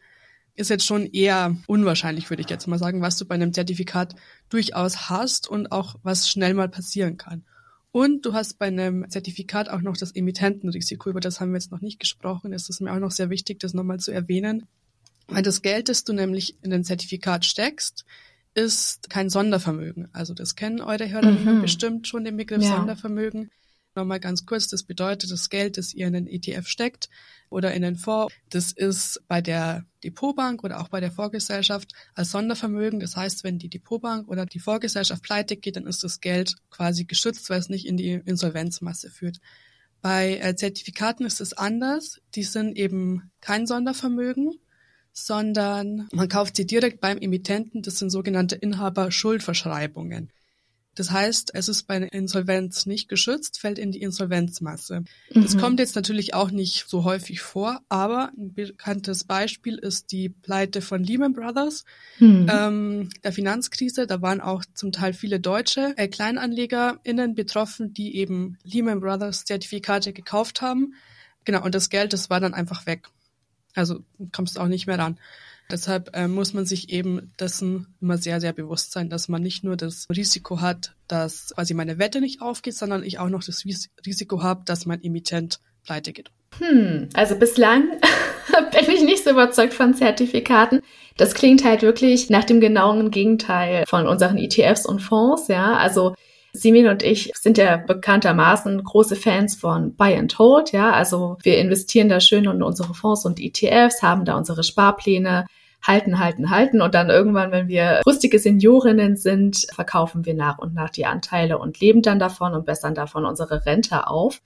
ist 0.56 0.70
jetzt 0.70 0.86
schon 0.86 1.06
eher 1.06 1.56
unwahrscheinlich, 1.66 2.30
würde 2.30 2.42
ich 2.42 2.50
jetzt 2.50 2.66
mal 2.66 2.78
sagen, 2.78 3.00
was 3.00 3.16
du 3.16 3.24
bei 3.24 3.34
einem 3.34 3.52
Zertifikat 3.52 4.14
durchaus 4.48 5.08
hast 5.08 5.48
und 5.48 5.72
auch 5.72 5.96
was 6.02 6.28
schnell 6.28 6.54
mal 6.54 6.68
passieren 6.68 7.16
kann. 7.16 7.44
Und 7.90 8.26
du 8.26 8.32
hast 8.34 8.58
bei 8.58 8.66
einem 8.66 9.08
Zertifikat 9.08 9.68
auch 9.68 9.80
noch 9.80 9.96
das 9.96 10.12
Emittentenrisiko, 10.12 11.10
über 11.10 11.20
das 11.20 11.40
haben 11.40 11.52
wir 11.52 11.58
jetzt 11.58 11.70
noch 11.70 11.80
nicht 11.80 12.00
gesprochen. 12.00 12.52
Es 12.52 12.68
ist 12.68 12.80
mir 12.80 12.92
auch 12.92 12.98
noch 12.98 13.12
sehr 13.12 13.30
wichtig, 13.30 13.60
das 13.60 13.74
nochmal 13.74 14.00
zu 14.00 14.10
erwähnen. 14.10 14.66
Weil 15.28 15.42
das 15.42 15.62
Geld, 15.62 15.88
das 15.88 16.04
du 16.04 16.12
nämlich 16.12 16.56
in 16.62 16.70
den 16.70 16.84
Zertifikat 16.84 17.44
steckst, 17.44 18.04
ist 18.54 19.10
kein 19.10 19.30
Sondervermögen. 19.30 20.08
Also 20.12 20.34
das 20.34 20.54
kennen 20.54 20.80
eure 20.80 21.10
Hörer 21.10 21.32
mhm. 21.32 21.62
bestimmt 21.62 22.06
schon 22.06 22.24
den 22.24 22.36
Begriff 22.36 22.62
ja. 22.62 22.76
Sondervermögen. 22.76 23.50
Nochmal 23.96 24.18
ganz 24.18 24.44
kurz, 24.44 24.66
das 24.66 24.82
bedeutet, 24.82 25.30
das 25.30 25.50
Geld, 25.50 25.78
das 25.78 25.94
ihr 25.94 26.08
in 26.08 26.14
den 26.14 26.26
ETF 26.26 26.66
steckt 26.66 27.08
oder 27.48 27.74
in 27.74 27.82
den 27.82 27.94
Fonds, 27.94 28.34
das 28.50 28.72
ist 28.72 29.22
bei 29.28 29.40
der 29.40 29.84
Depotbank 30.02 30.64
oder 30.64 30.80
auch 30.80 30.88
bei 30.88 30.98
der 30.98 31.12
Vorgesellschaft 31.12 31.92
als 32.14 32.32
Sondervermögen. 32.32 32.98
Das 32.98 33.16
heißt, 33.16 33.44
wenn 33.44 33.58
die 33.58 33.68
Depotbank 33.68 34.28
oder 34.28 34.46
die 34.46 34.58
Vorgesellschaft 34.58 35.22
pleite 35.22 35.56
geht, 35.56 35.76
dann 35.76 35.86
ist 35.86 36.02
das 36.02 36.20
Geld 36.20 36.56
quasi 36.70 37.04
geschützt, 37.04 37.48
weil 37.50 37.60
es 37.60 37.68
nicht 37.68 37.86
in 37.86 37.96
die 37.96 38.14
Insolvenzmasse 38.24 39.10
führt. 39.10 39.38
Bei 40.00 40.38
äh, 40.38 40.56
Zertifikaten 40.56 41.24
ist 41.24 41.40
es 41.40 41.52
anders. 41.52 42.20
Die 42.34 42.42
sind 42.42 42.76
eben 42.76 43.30
kein 43.40 43.66
Sondervermögen, 43.66 44.58
sondern 45.14 46.08
man 46.12 46.28
kauft 46.28 46.56
sie 46.56 46.66
direkt 46.66 47.00
beim 47.00 47.18
Emittenten. 47.18 47.80
Das 47.80 47.98
sind 47.98 48.10
sogenannte 48.10 48.56
Inhaber-Schuldverschreibungen. 48.56 50.30
Das 50.96 51.10
heißt, 51.10 51.54
es 51.54 51.68
ist 51.68 51.84
bei 51.84 51.96
Insolvenz 51.96 52.86
nicht 52.86 53.08
geschützt, 53.08 53.58
fällt 53.58 53.78
in 53.78 53.90
die 53.90 54.02
Insolvenzmasse. 54.02 55.04
Mhm. 55.32 55.42
Das 55.42 55.56
kommt 55.56 55.80
jetzt 55.80 55.96
natürlich 55.96 56.34
auch 56.34 56.50
nicht 56.50 56.84
so 56.88 57.04
häufig 57.04 57.40
vor, 57.40 57.80
aber 57.88 58.30
ein 58.36 58.54
bekanntes 58.54 59.24
Beispiel 59.24 59.76
ist 59.78 60.12
die 60.12 60.28
Pleite 60.28 60.82
von 60.82 61.02
Lehman 61.02 61.32
Brothers, 61.32 61.84
mhm. 62.18 62.48
ähm, 62.52 63.08
der 63.24 63.32
Finanzkrise. 63.32 64.06
Da 64.06 64.22
waren 64.22 64.40
auch 64.40 64.64
zum 64.74 64.92
Teil 64.92 65.12
viele 65.12 65.40
deutsche 65.40 65.94
äh, 65.96 66.08
KleinanlegerInnen 66.08 67.34
betroffen, 67.34 67.92
die 67.92 68.16
eben 68.16 68.58
Lehman 68.62 69.00
Brothers 69.00 69.44
Zertifikate 69.44 70.12
gekauft 70.12 70.60
haben. 70.60 70.94
Genau, 71.44 71.62
und 71.64 71.74
das 71.74 71.90
Geld, 71.90 72.12
das 72.12 72.30
war 72.30 72.40
dann 72.40 72.54
einfach 72.54 72.86
weg. 72.86 73.08
Also 73.74 74.00
kommst 74.32 74.58
auch 74.58 74.68
nicht 74.68 74.86
mehr 74.86 74.98
ran. 74.98 75.18
Deshalb 75.70 76.14
äh, 76.14 76.28
muss 76.28 76.52
man 76.52 76.66
sich 76.66 76.90
eben 76.90 77.32
dessen 77.40 77.86
immer 78.00 78.18
sehr, 78.18 78.40
sehr 78.40 78.52
bewusst 78.52 78.92
sein, 78.92 79.08
dass 79.08 79.28
man 79.28 79.42
nicht 79.42 79.64
nur 79.64 79.76
das 79.76 80.06
Risiko 80.14 80.60
hat, 80.60 80.94
dass 81.08 81.54
quasi 81.54 81.72
meine 81.72 81.98
Wette 81.98 82.20
nicht 82.20 82.42
aufgeht, 82.42 82.74
sondern 82.76 83.02
ich 83.02 83.18
auch 83.18 83.30
noch 83.30 83.42
das 83.42 83.64
Risiko 84.06 84.42
habe, 84.42 84.62
dass 84.66 84.84
mein 84.84 85.02
Emittent 85.02 85.60
pleite 85.84 86.12
geht. 86.12 86.30
Hm, 86.58 87.08
also 87.14 87.36
bislang 87.36 87.88
bin 88.72 88.94
ich 88.94 89.02
nicht 89.02 89.24
so 89.24 89.30
überzeugt 89.30 89.74
von 89.74 89.94
Zertifikaten. 89.94 90.82
Das 91.16 91.34
klingt 91.34 91.64
halt 91.64 91.82
wirklich 91.82 92.30
nach 92.30 92.44
dem 92.44 92.60
genauen 92.60 93.10
Gegenteil 93.10 93.84
von 93.88 94.06
unseren 94.06 94.36
ETFs 94.36 94.84
und 94.84 95.00
Fonds, 95.00 95.48
ja. 95.48 95.76
Also 95.76 96.14
Simin 96.56 96.86
und 96.86 97.02
ich 97.02 97.32
sind 97.34 97.58
ja 97.58 97.76
bekanntermaßen 97.76 98.82
große 98.84 99.16
Fans 99.16 99.56
von 99.56 99.96
Buy 99.96 100.14
and 100.14 100.38
Hold, 100.38 100.70
ja. 100.70 100.92
Also 100.92 101.36
wir 101.42 101.58
investieren 101.58 102.08
da 102.08 102.20
schön 102.20 102.44
in 102.44 102.62
unsere 102.62 102.94
Fonds 102.94 103.26
und 103.26 103.40
ETFs, 103.40 104.02
haben 104.02 104.24
da 104.24 104.36
unsere 104.36 104.62
Sparpläne, 104.62 105.46
halten, 105.82 106.20
halten, 106.20 106.50
halten 106.50 106.80
und 106.80 106.94
dann 106.94 107.10
irgendwann, 107.10 107.50
wenn 107.50 107.66
wir 107.66 108.02
rüstige 108.06 108.38
Seniorinnen 108.38 109.16
sind, 109.16 109.66
verkaufen 109.74 110.24
wir 110.24 110.34
nach 110.34 110.58
und 110.58 110.74
nach 110.74 110.90
die 110.90 111.06
Anteile 111.06 111.58
und 111.58 111.80
leben 111.80 112.02
dann 112.02 112.20
davon 112.20 112.54
und 112.54 112.66
bessern 112.66 112.94
davon 112.94 113.24
unsere 113.24 113.66
Rente 113.66 114.06
auf. 114.06 114.40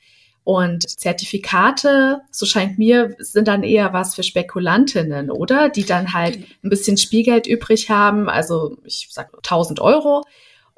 Und 0.45 0.89
Zertifikate, 0.89 2.23
so 2.31 2.47
scheint 2.47 2.79
mir, 2.79 3.15
sind 3.19 3.49
dann 3.49 3.63
eher 3.63 3.93
was 3.93 4.15
für 4.15 4.23
Spekulantinnen, 4.23 5.31
oder? 5.31 5.69
Die 5.69 5.85
dann 5.85 6.15
halt 6.15 6.39
ein 6.65 6.71
bisschen 6.71 6.97
Spielgeld 6.97 7.47
übrig 7.47 7.91
haben, 7.91 8.31
also 8.31 8.79
ich 8.85 9.09
sag 9.11 9.31
1000 9.37 9.79
Euro 9.81 10.25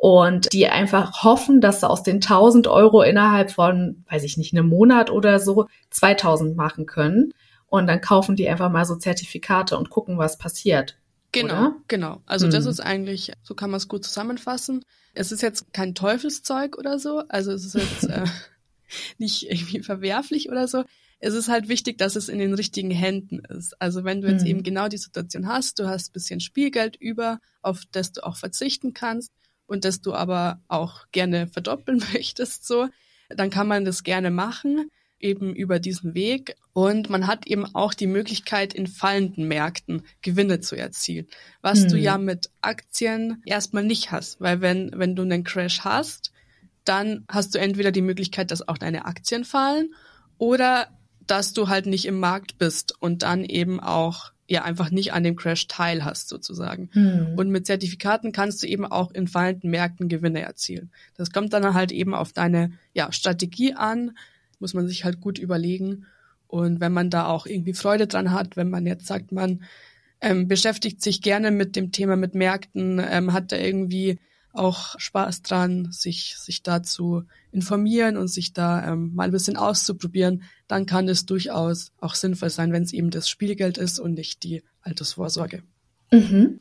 und 0.00 0.50
die 0.54 0.66
einfach 0.66 1.24
hoffen, 1.24 1.60
dass 1.60 1.80
sie 1.80 1.88
aus 1.88 2.02
den 2.02 2.16
1000 2.16 2.68
Euro 2.68 3.02
innerhalb 3.02 3.50
von, 3.50 4.02
weiß 4.08 4.24
ich 4.24 4.38
nicht, 4.38 4.54
einem 4.54 4.66
Monat 4.66 5.10
oder 5.10 5.38
so 5.38 5.66
2000 5.90 6.56
machen 6.56 6.86
können. 6.86 7.34
Und 7.66 7.86
dann 7.86 8.00
kaufen 8.00 8.34
die 8.34 8.48
einfach 8.48 8.70
mal 8.70 8.86
so 8.86 8.96
Zertifikate 8.96 9.76
und 9.76 9.90
gucken, 9.90 10.16
was 10.16 10.38
passiert. 10.38 10.96
Genau, 11.32 11.54
oder? 11.54 11.76
genau. 11.86 12.22
Also 12.24 12.46
hm. 12.46 12.52
das 12.52 12.64
ist 12.64 12.80
eigentlich, 12.80 13.32
so 13.42 13.54
kann 13.54 13.70
man 13.70 13.76
es 13.76 13.88
gut 13.88 14.02
zusammenfassen. 14.02 14.86
Es 15.12 15.32
ist 15.32 15.42
jetzt 15.42 15.70
kein 15.74 15.94
Teufelszeug 15.94 16.78
oder 16.78 16.98
so. 16.98 17.22
Also 17.28 17.52
es 17.52 17.66
ist 17.66 17.74
jetzt 17.74 18.04
äh, 18.04 18.24
nicht 19.18 19.50
irgendwie 19.50 19.82
verwerflich 19.82 20.48
oder 20.48 20.66
so. 20.66 20.82
Es 21.18 21.34
ist 21.34 21.50
halt 21.50 21.68
wichtig, 21.68 21.98
dass 21.98 22.16
es 22.16 22.30
in 22.30 22.38
den 22.38 22.54
richtigen 22.54 22.90
Händen 22.90 23.40
ist. 23.40 23.78
Also 23.82 24.02
wenn 24.04 24.22
du 24.22 24.28
jetzt 24.28 24.44
hm. 24.44 24.48
eben 24.48 24.62
genau 24.62 24.88
die 24.88 24.96
Situation 24.96 25.46
hast, 25.46 25.78
du 25.78 25.86
hast 25.86 26.14
bisschen 26.14 26.40
Spielgeld 26.40 26.96
über, 26.96 27.38
auf 27.60 27.82
das 27.92 28.12
du 28.12 28.24
auch 28.24 28.38
verzichten 28.38 28.94
kannst, 28.94 29.30
und 29.70 29.84
das 29.84 30.00
du 30.00 30.12
aber 30.12 30.60
auch 30.68 31.06
gerne 31.12 31.46
verdoppeln 31.46 32.02
möchtest, 32.12 32.66
so, 32.66 32.88
dann 33.28 33.50
kann 33.50 33.68
man 33.68 33.84
das 33.84 34.02
gerne 34.02 34.30
machen, 34.30 34.90
eben 35.20 35.54
über 35.54 35.78
diesen 35.78 36.14
Weg. 36.14 36.56
Und 36.72 37.08
man 37.08 37.26
hat 37.26 37.46
eben 37.46 37.72
auch 37.74 37.94
die 37.94 38.08
Möglichkeit, 38.08 38.74
in 38.74 38.86
fallenden 38.86 39.46
Märkten 39.46 40.02
Gewinne 40.22 40.60
zu 40.60 40.76
erzielen, 40.76 41.28
was 41.62 41.82
hm. 41.82 41.88
du 41.88 41.98
ja 41.98 42.18
mit 42.18 42.50
Aktien 42.60 43.42
erstmal 43.46 43.84
nicht 43.84 44.10
hast, 44.10 44.40
weil 44.40 44.60
wenn, 44.60 44.90
wenn 44.94 45.14
du 45.14 45.22
einen 45.22 45.44
Crash 45.44 45.80
hast, 45.80 46.32
dann 46.84 47.24
hast 47.28 47.54
du 47.54 47.60
entweder 47.60 47.92
die 47.92 48.02
Möglichkeit, 48.02 48.50
dass 48.50 48.66
auch 48.66 48.78
deine 48.78 49.04
Aktien 49.04 49.44
fallen 49.44 49.94
oder 50.38 50.88
dass 51.26 51.52
du 51.52 51.68
halt 51.68 51.86
nicht 51.86 52.06
im 52.06 52.18
Markt 52.18 52.58
bist 52.58 52.94
und 53.00 53.22
dann 53.22 53.44
eben 53.44 53.78
auch 53.78 54.32
ja 54.50 54.64
einfach 54.64 54.90
nicht 54.90 55.12
an 55.12 55.22
dem 55.22 55.36
Crash 55.36 55.68
teil 55.68 56.04
hast 56.04 56.28
sozusagen. 56.28 56.90
Hm. 56.92 57.34
Und 57.36 57.50
mit 57.50 57.66
Zertifikaten 57.66 58.32
kannst 58.32 58.62
du 58.62 58.66
eben 58.66 58.84
auch 58.84 59.12
in 59.12 59.28
fallenden 59.28 59.70
Märkten 59.70 60.08
Gewinne 60.08 60.42
erzielen. 60.42 60.90
Das 61.16 61.30
kommt 61.30 61.52
dann 61.52 61.72
halt 61.72 61.92
eben 61.92 62.14
auf 62.14 62.32
deine 62.32 62.72
ja, 62.92 63.12
Strategie 63.12 63.74
an, 63.74 64.16
muss 64.58 64.74
man 64.74 64.88
sich 64.88 65.04
halt 65.04 65.20
gut 65.20 65.38
überlegen. 65.38 66.06
Und 66.48 66.80
wenn 66.80 66.92
man 66.92 67.10
da 67.10 67.26
auch 67.26 67.46
irgendwie 67.46 67.74
Freude 67.74 68.08
dran 68.08 68.32
hat, 68.32 68.56
wenn 68.56 68.70
man 68.70 68.86
jetzt 68.86 69.06
sagt, 69.06 69.30
man 69.30 69.62
ähm, 70.20 70.48
beschäftigt 70.48 71.00
sich 71.00 71.22
gerne 71.22 71.52
mit 71.52 71.76
dem 71.76 71.92
Thema 71.92 72.16
mit 72.16 72.34
Märkten, 72.34 73.00
ähm, 73.08 73.32
hat 73.32 73.52
da 73.52 73.56
irgendwie 73.56 74.18
auch 74.52 74.98
Spaß 74.98 75.42
dran, 75.42 75.88
sich, 75.90 76.36
sich 76.38 76.62
da 76.62 76.82
zu 76.82 77.24
informieren 77.52 78.16
und 78.16 78.28
sich 78.28 78.52
da 78.52 78.92
ähm, 78.92 79.14
mal 79.14 79.24
ein 79.24 79.30
bisschen 79.30 79.56
auszuprobieren, 79.56 80.42
dann 80.68 80.86
kann 80.86 81.08
es 81.08 81.26
durchaus 81.26 81.92
auch 82.00 82.14
sinnvoll 82.14 82.50
sein, 82.50 82.72
wenn 82.72 82.82
es 82.82 82.92
eben 82.92 83.10
das 83.10 83.28
Spielgeld 83.28 83.78
ist 83.78 83.98
und 83.98 84.14
nicht 84.14 84.42
die 84.42 84.62
Altersvorsorge. 84.82 85.62
Mhm. 86.10 86.60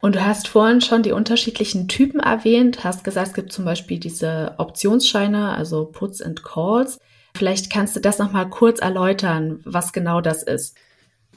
Und 0.00 0.16
du 0.16 0.24
hast 0.24 0.48
vorhin 0.48 0.80
schon 0.80 1.04
die 1.04 1.12
unterschiedlichen 1.12 1.86
Typen 1.86 2.18
erwähnt, 2.18 2.82
hast 2.82 3.04
gesagt, 3.04 3.28
es 3.28 3.34
gibt 3.34 3.52
zum 3.52 3.64
Beispiel 3.64 4.00
diese 4.00 4.56
Optionsscheine, 4.58 5.50
also 5.50 5.84
Puts 5.84 6.20
and 6.20 6.42
Calls. 6.42 6.98
Vielleicht 7.36 7.70
kannst 7.70 7.94
du 7.94 8.00
das 8.00 8.18
nochmal 8.18 8.50
kurz 8.50 8.80
erläutern, 8.80 9.60
was 9.64 9.92
genau 9.92 10.20
das 10.20 10.42
ist. 10.42 10.76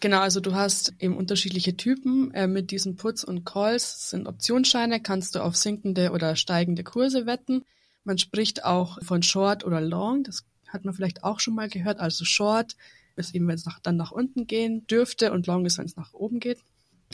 Genau, 0.01 0.19
also 0.19 0.39
du 0.39 0.53
hast 0.53 0.93
eben 0.99 1.15
unterschiedliche 1.15 1.77
Typen 1.77 2.34
äh, 2.34 2.47
mit 2.47 2.71
diesen 2.71 2.95
Puts 2.95 3.23
und 3.23 3.45
Calls. 3.45 4.10
Sind 4.10 4.27
Optionsscheine, 4.27 4.99
kannst 4.99 5.36
du 5.36 5.39
auf 5.39 5.55
sinkende 5.55 6.12
oder 6.12 6.36
steigende 6.36 6.84
Kurse 6.84 7.25
wetten. 7.25 7.63
Man 8.03 8.17
spricht 8.17 8.65
auch 8.65 9.01
von 9.01 9.23
Short 9.23 9.65
oder 9.65 9.81
Long, 9.81 10.23
das 10.23 10.43
hat 10.67 10.86
man 10.86 10.93
vielleicht 10.93 11.23
auch 11.23 11.39
schon 11.39 11.55
mal 11.55 11.69
gehört. 11.69 11.99
Also 11.99 12.25
Short 12.25 12.75
ist 13.15 13.34
eben, 13.34 13.47
wenn 13.47 13.55
es 13.55 13.65
nach, 13.65 13.79
dann 13.79 13.95
nach 13.95 14.12
unten 14.12 14.45
gehen 14.45 14.86
dürfte 14.88 15.31
und 15.31 15.47
Long 15.47 15.65
ist, 15.65 15.77
wenn 15.77 15.86
es 15.86 15.95
nach 15.95 16.13
oben 16.13 16.39
geht. 16.39 16.60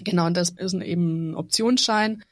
Genau, 0.04 0.26
und 0.26 0.36
das 0.36 0.50
ist 0.50 0.74
eben 0.74 1.32
ein 1.32 1.36
Optionsschein. 1.36 2.24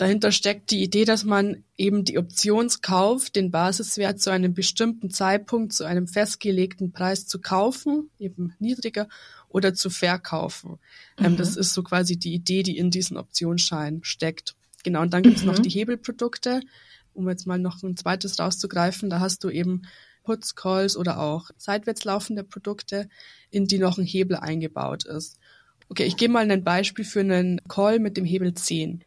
Dahinter 0.00 0.32
steckt 0.32 0.70
die 0.70 0.82
Idee, 0.82 1.04
dass 1.04 1.24
man 1.24 1.62
eben 1.76 2.06
die 2.06 2.16
Optionskauf, 2.16 3.28
den 3.28 3.50
Basiswert 3.50 4.18
zu 4.18 4.30
einem 4.30 4.54
bestimmten 4.54 5.10
Zeitpunkt, 5.10 5.74
zu 5.74 5.84
einem 5.84 6.06
festgelegten 6.06 6.90
Preis 6.90 7.26
zu 7.26 7.38
kaufen, 7.38 8.08
eben 8.18 8.54
niedriger, 8.58 9.08
oder 9.50 9.74
zu 9.74 9.90
verkaufen. 9.90 10.78
Ähm, 11.18 11.32
mhm. 11.32 11.36
das 11.36 11.54
ist 11.54 11.74
so 11.74 11.82
quasi 11.82 12.16
die 12.16 12.32
Idee, 12.32 12.62
die 12.62 12.78
in 12.78 12.90
diesen 12.90 13.18
Optionsschein 13.18 14.00
steckt. 14.02 14.56
Genau, 14.84 15.02
und 15.02 15.12
dann 15.12 15.22
gibt's 15.22 15.42
mhm. 15.42 15.48
noch 15.48 15.58
die 15.58 15.68
Hebelprodukte, 15.68 16.62
um 17.12 17.28
jetzt 17.28 17.46
mal 17.46 17.58
noch 17.58 17.82
ein 17.82 17.94
zweites 17.94 18.38
rauszugreifen. 18.38 19.10
Da 19.10 19.20
hast 19.20 19.44
du 19.44 19.50
eben 19.50 19.82
Puts, 20.24 20.54
Calls 20.54 20.96
oder 20.96 21.20
auch 21.20 21.50
seitwärts 21.58 22.04
laufende 22.04 22.42
Produkte, 22.42 23.10
in 23.50 23.66
die 23.66 23.76
noch 23.76 23.98
ein 23.98 24.06
Hebel 24.06 24.36
eingebaut 24.38 25.04
ist. 25.04 25.38
Okay, 25.90 26.04
ich 26.04 26.16
gebe 26.16 26.32
mal 26.32 26.50
ein 26.50 26.64
Beispiel 26.64 27.04
für 27.04 27.20
einen 27.20 27.60
Call 27.68 27.98
mit 27.98 28.16
dem 28.16 28.24
Hebel 28.24 28.54
10. 28.54 29.04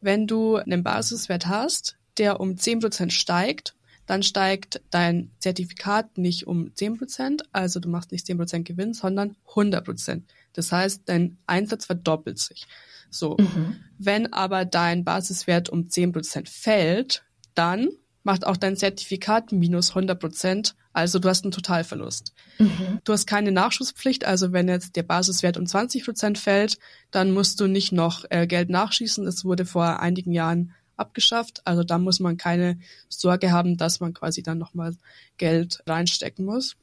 Wenn 0.00 0.26
du 0.26 0.56
einen 0.56 0.82
Basiswert 0.82 1.46
hast, 1.46 1.96
der 2.18 2.40
um 2.40 2.50
10% 2.50 3.10
steigt, 3.10 3.74
dann 4.06 4.22
steigt 4.22 4.80
dein 4.90 5.30
Zertifikat 5.38 6.16
nicht 6.16 6.46
um 6.46 6.70
10%, 6.70 7.42
also 7.52 7.78
du 7.78 7.88
machst 7.90 8.10
nicht 8.10 8.26
10% 8.26 8.62
Gewinn, 8.62 8.94
sondern 8.94 9.36
100%. 9.48 10.22
Das 10.54 10.72
heißt, 10.72 11.02
dein 11.04 11.36
Einsatz 11.46 11.84
verdoppelt 11.84 12.38
sich. 12.38 12.66
So. 13.10 13.36
Mhm. 13.38 13.76
Wenn 13.98 14.32
aber 14.32 14.64
dein 14.64 15.04
Basiswert 15.04 15.68
um 15.68 15.88
10% 15.88 16.48
fällt, 16.48 17.24
dann 17.54 17.88
macht 18.28 18.46
auch 18.46 18.58
dein 18.58 18.76
Zertifikat 18.76 19.52
minus 19.52 19.88
100 19.88 20.20
Prozent. 20.20 20.74
Also 20.92 21.18
du 21.18 21.30
hast 21.30 21.44
einen 21.44 21.50
Totalverlust. 21.50 22.34
Mhm. 22.58 22.98
Du 23.02 23.14
hast 23.14 23.26
keine 23.26 23.52
Nachschusspflicht. 23.52 24.26
Also 24.26 24.52
wenn 24.52 24.68
jetzt 24.68 24.96
der 24.96 25.02
Basiswert 25.02 25.56
um 25.56 25.64
20 25.64 26.04
Prozent 26.04 26.36
fällt, 26.36 26.78
dann 27.10 27.32
musst 27.32 27.58
du 27.58 27.66
nicht 27.68 27.90
noch 27.90 28.26
äh, 28.28 28.46
Geld 28.46 28.68
nachschießen. 28.68 29.24
Das 29.24 29.46
wurde 29.46 29.64
vor 29.64 30.00
einigen 30.00 30.32
Jahren 30.32 30.74
abgeschafft. 30.98 31.62
Also 31.64 31.84
da 31.84 31.96
muss 31.96 32.20
man 32.20 32.36
keine 32.36 32.78
Sorge 33.08 33.50
haben, 33.50 33.78
dass 33.78 33.98
man 34.00 34.12
quasi 34.12 34.42
dann 34.42 34.58
nochmal 34.58 34.94
Geld 35.38 35.82
reinstecken 35.86 36.44
muss. 36.44 36.76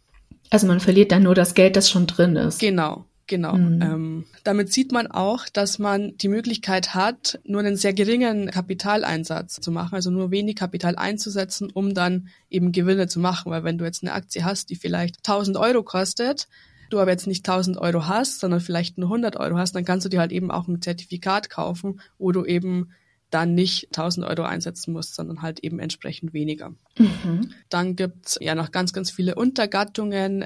Also 0.50 0.66
man 0.66 0.80
verliert 0.80 1.12
dann 1.12 1.22
nur 1.22 1.36
das 1.36 1.54
Geld, 1.54 1.76
das 1.76 1.92
schon 1.92 2.08
drin 2.08 2.36
ist. 2.38 2.58
Genau. 2.58 3.06
Genau. 3.28 3.56
Mhm. 3.56 3.82
Ähm, 3.82 4.26
damit 4.44 4.72
sieht 4.72 4.92
man 4.92 5.08
auch, 5.08 5.50
dass 5.50 5.80
man 5.80 6.16
die 6.18 6.28
Möglichkeit 6.28 6.94
hat, 6.94 7.40
nur 7.44 7.62
einen 7.62 7.76
sehr 7.76 7.94
geringen 7.94 8.52
Kapitaleinsatz 8.52 9.60
zu 9.62 9.72
machen, 9.72 9.96
also 9.96 10.12
nur 10.12 10.30
wenig 10.30 10.56
Kapital 10.56 10.96
einzusetzen, 10.96 11.72
um 11.74 11.96
dann 11.96 12.28
eben 12.50 12.72
Gewinne 12.72 13.08
zu 13.08 13.20
machen. 13.20 13.52
Weil 13.52 13.64
wenn 13.64 13.80
du 13.80 13.86
jetzt 13.86 14.04
eine 14.04 14.14
Aktie 14.14 14.46
hast, 14.46 14.70
die 14.70 14.76
vielleicht 14.76 15.18
1000 15.18 15.58
Euro 15.58 15.82
kostet, 15.82 16.48
du 16.92 17.00
aber 17.00 17.12
jetzt 17.12 17.26
nicht 17.26 17.48
1000 17.48 17.78
Euro 17.78 18.08
hast, 18.08 18.40
sondern 18.40 18.60
vielleicht 18.60 19.00
nur 19.00 19.10
100 19.10 19.38
Euro 19.38 19.58
hast, 19.58 19.76
dann 19.76 19.86
kannst 19.86 20.06
du 20.06 20.10
dir 20.10 20.20
halt 20.20 20.32
eben 20.32 20.52
auch 20.52 20.68
ein 20.68 20.82
Zertifikat 20.82 21.50
kaufen, 21.50 22.02
wo 22.20 22.32
du 22.32 22.46
eben 22.46 22.92
dann 23.32 23.56
nicht 23.56 23.88
1000 23.88 24.26
Euro 24.26 24.44
einsetzen 24.44 24.94
musst, 24.94 25.16
sondern 25.16 25.42
halt 25.42 25.60
eben 25.62 25.80
entsprechend 25.80 26.34
weniger. 26.34 26.74
Mhm. 26.98 27.52
Dann 27.70 27.96
gibt's 27.96 28.38
ja 28.40 28.54
noch 28.54 28.72
ganz, 28.72 28.94
ganz 28.94 29.10
viele 29.10 29.36
Untergattungen. 29.36 30.46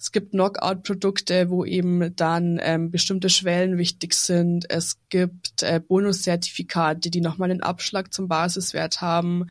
Es 0.00 0.12
gibt 0.12 0.30
Knockout-Produkte, 0.30 1.50
wo 1.50 1.64
eben 1.64 2.14
dann 2.14 2.60
ähm, 2.62 2.92
bestimmte 2.92 3.28
Schwellen 3.28 3.78
wichtig 3.78 4.14
sind. 4.14 4.70
Es 4.70 4.98
gibt 5.08 5.64
äh, 5.64 5.80
Bonuszertifikate, 5.80 7.10
die 7.10 7.20
nochmal 7.20 7.50
einen 7.50 7.62
Abschlag 7.62 8.14
zum 8.14 8.28
Basiswert 8.28 9.00
haben. 9.00 9.50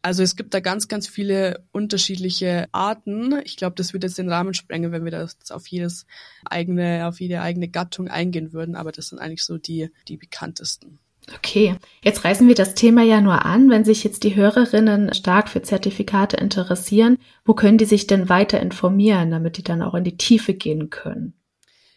Also 0.00 0.22
es 0.22 0.36
gibt 0.36 0.54
da 0.54 0.60
ganz, 0.60 0.86
ganz 0.86 1.08
viele 1.08 1.64
unterschiedliche 1.72 2.68
Arten. 2.70 3.40
Ich 3.44 3.56
glaube, 3.56 3.74
das 3.74 3.92
würde 3.92 4.06
jetzt 4.06 4.16
den 4.16 4.30
Rahmen 4.30 4.54
sprengen, 4.54 4.92
wenn 4.92 5.04
wir 5.04 5.10
das 5.10 5.36
auf 5.50 5.66
jedes 5.66 6.06
eigene, 6.44 7.08
auf 7.08 7.20
jede 7.20 7.40
eigene 7.40 7.66
Gattung 7.66 8.06
eingehen 8.06 8.52
würden. 8.52 8.76
Aber 8.76 8.92
das 8.92 9.08
sind 9.08 9.18
eigentlich 9.18 9.44
so 9.44 9.58
die, 9.58 9.90
die 10.06 10.16
bekanntesten. 10.16 11.00
Okay, 11.34 11.76
jetzt 12.02 12.24
reißen 12.24 12.48
wir 12.48 12.54
das 12.54 12.74
Thema 12.74 13.02
ja 13.02 13.20
nur 13.20 13.44
an, 13.44 13.70
wenn 13.70 13.84
sich 13.84 14.02
jetzt 14.02 14.24
die 14.24 14.34
Hörerinnen 14.34 15.12
stark 15.14 15.48
für 15.48 15.62
Zertifikate 15.62 16.36
interessieren. 16.36 17.18
Wo 17.44 17.54
können 17.54 17.78
die 17.78 17.84
sich 17.84 18.06
denn 18.06 18.28
weiter 18.28 18.60
informieren, 18.60 19.30
damit 19.30 19.58
die 19.58 19.62
dann 19.62 19.82
auch 19.82 19.94
in 19.94 20.04
die 20.04 20.16
Tiefe 20.16 20.54
gehen 20.54 20.90
können? 20.90 21.34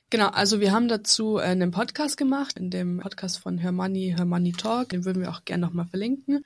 Genau, 0.10 0.28
also 0.28 0.60
wir 0.60 0.74
haben 0.74 0.90
dazu 0.90 1.38
einen 1.38 1.72
Podcast 1.72 2.18
gemacht, 2.18 2.60
in 2.60 2.70
dem 2.70 3.00
Podcast 3.00 3.40
von 3.40 3.58
Hermanni, 3.58 4.14
Hermanni 4.18 4.52
Talk, 4.52 4.90
den 4.90 5.06
würden 5.06 5.22
wir 5.22 5.32
auch 5.32 5.46
gerne 5.46 5.66
nochmal 5.66 5.86
verlinken. 5.86 6.44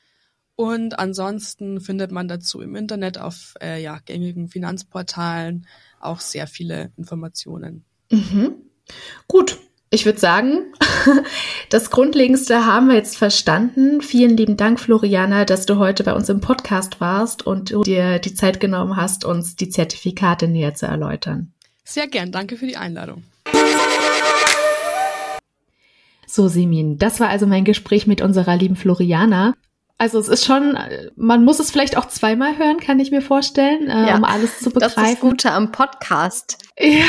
Und 0.55 0.99
ansonsten 0.99 1.81
findet 1.81 2.11
man 2.11 2.27
dazu 2.27 2.61
im 2.61 2.75
Internet 2.75 3.17
auf 3.17 3.55
äh, 3.61 3.81
ja, 3.81 3.99
gängigen 4.05 4.47
Finanzportalen 4.47 5.67
auch 5.99 6.19
sehr 6.19 6.45
viele 6.45 6.93
Informationen. 6.95 7.83
Mhm. 8.11 8.53
Gut, 9.27 9.57
ich 9.95 10.05
würde 10.05 10.19
sagen, 10.19 10.73
das 11.69 11.89
Grundlegendste 11.89 12.65
haben 12.65 12.89
wir 12.89 12.95
jetzt 12.95 13.17
verstanden. 13.17 14.01
Vielen 14.01 14.35
lieben 14.35 14.57
Dank, 14.57 14.79
Floriana, 14.79 15.45
dass 15.45 15.65
du 15.65 15.77
heute 15.77 16.03
bei 16.03 16.13
uns 16.13 16.27
im 16.27 16.41
Podcast 16.41 16.99
warst 16.99 17.47
und 17.47 17.73
dir 17.85 18.19
die 18.19 18.33
Zeit 18.33 18.59
genommen 18.59 18.97
hast, 18.97 19.23
uns 19.23 19.55
die 19.55 19.69
Zertifikate 19.69 20.49
näher 20.49 20.75
zu 20.75 20.85
erläutern. 20.85 21.53
Sehr 21.85 22.07
gern. 22.07 22.33
Danke 22.33 22.57
für 22.57 22.67
die 22.67 22.75
Einladung. 22.75 23.23
So, 26.27 26.49
Simin, 26.49 26.97
das 26.97 27.21
war 27.21 27.29
also 27.29 27.47
mein 27.47 27.63
Gespräch 27.63 28.05
mit 28.05 28.21
unserer 28.21 28.57
lieben 28.57 28.75
Floriana. 28.75 29.53
Also 29.97 30.19
es 30.19 30.27
ist 30.27 30.43
schon, 30.43 30.77
man 31.15 31.45
muss 31.45 31.59
es 31.59 31.71
vielleicht 31.71 31.95
auch 31.95 32.07
zweimal 32.07 32.57
hören, 32.57 32.79
kann 32.81 32.99
ich 32.99 33.11
mir 33.11 33.21
vorstellen, 33.21 33.87
äh, 33.89 34.07
ja, 34.09 34.17
um 34.17 34.25
alles 34.25 34.59
zu 34.59 34.69
begreifen. 34.69 34.93
Das 34.95 35.05
ist 35.05 35.13
das 35.13 35.19
Gute 35.21 35.51
am 35.51 35.71
Podcast. 35.71 36.57
Ja, 36.77 37.05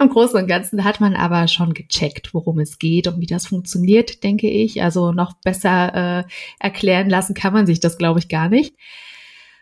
im 0.00 0.08
Großen 0.08 0.40
und 0.40 0.48
Ganzen 0.48 0.82
hat 0.82 1.00
man 1.00 1.14
aber 1.14 1.46
schon 1.46 1.74
gecheckt, 1.74 2.34
worum 2.34 2.58
es 2.58 2.80
geht 2.80 3.06
und 3.06 3.20
wie 3.20 3.26
das 3.26 3.46
funktioniert, 3.46 4.24
denke 4.24 4.50
ich. 4.50 4.82
Also 4.82 5.12
noch 5.12 5.34
besser 5.44 6.24
äh, 6.24 6.24
erklären 6.58 7.08
lassen 7.08 7.34
kann 7.34 7.52
man 7.52 7.66
sich 7.66 7.78
das, 7.78 7.98
glaube 7.98 8.18
ich, 8.18 8.28
gar 8.28 8.48
nicht. 8.48 8.74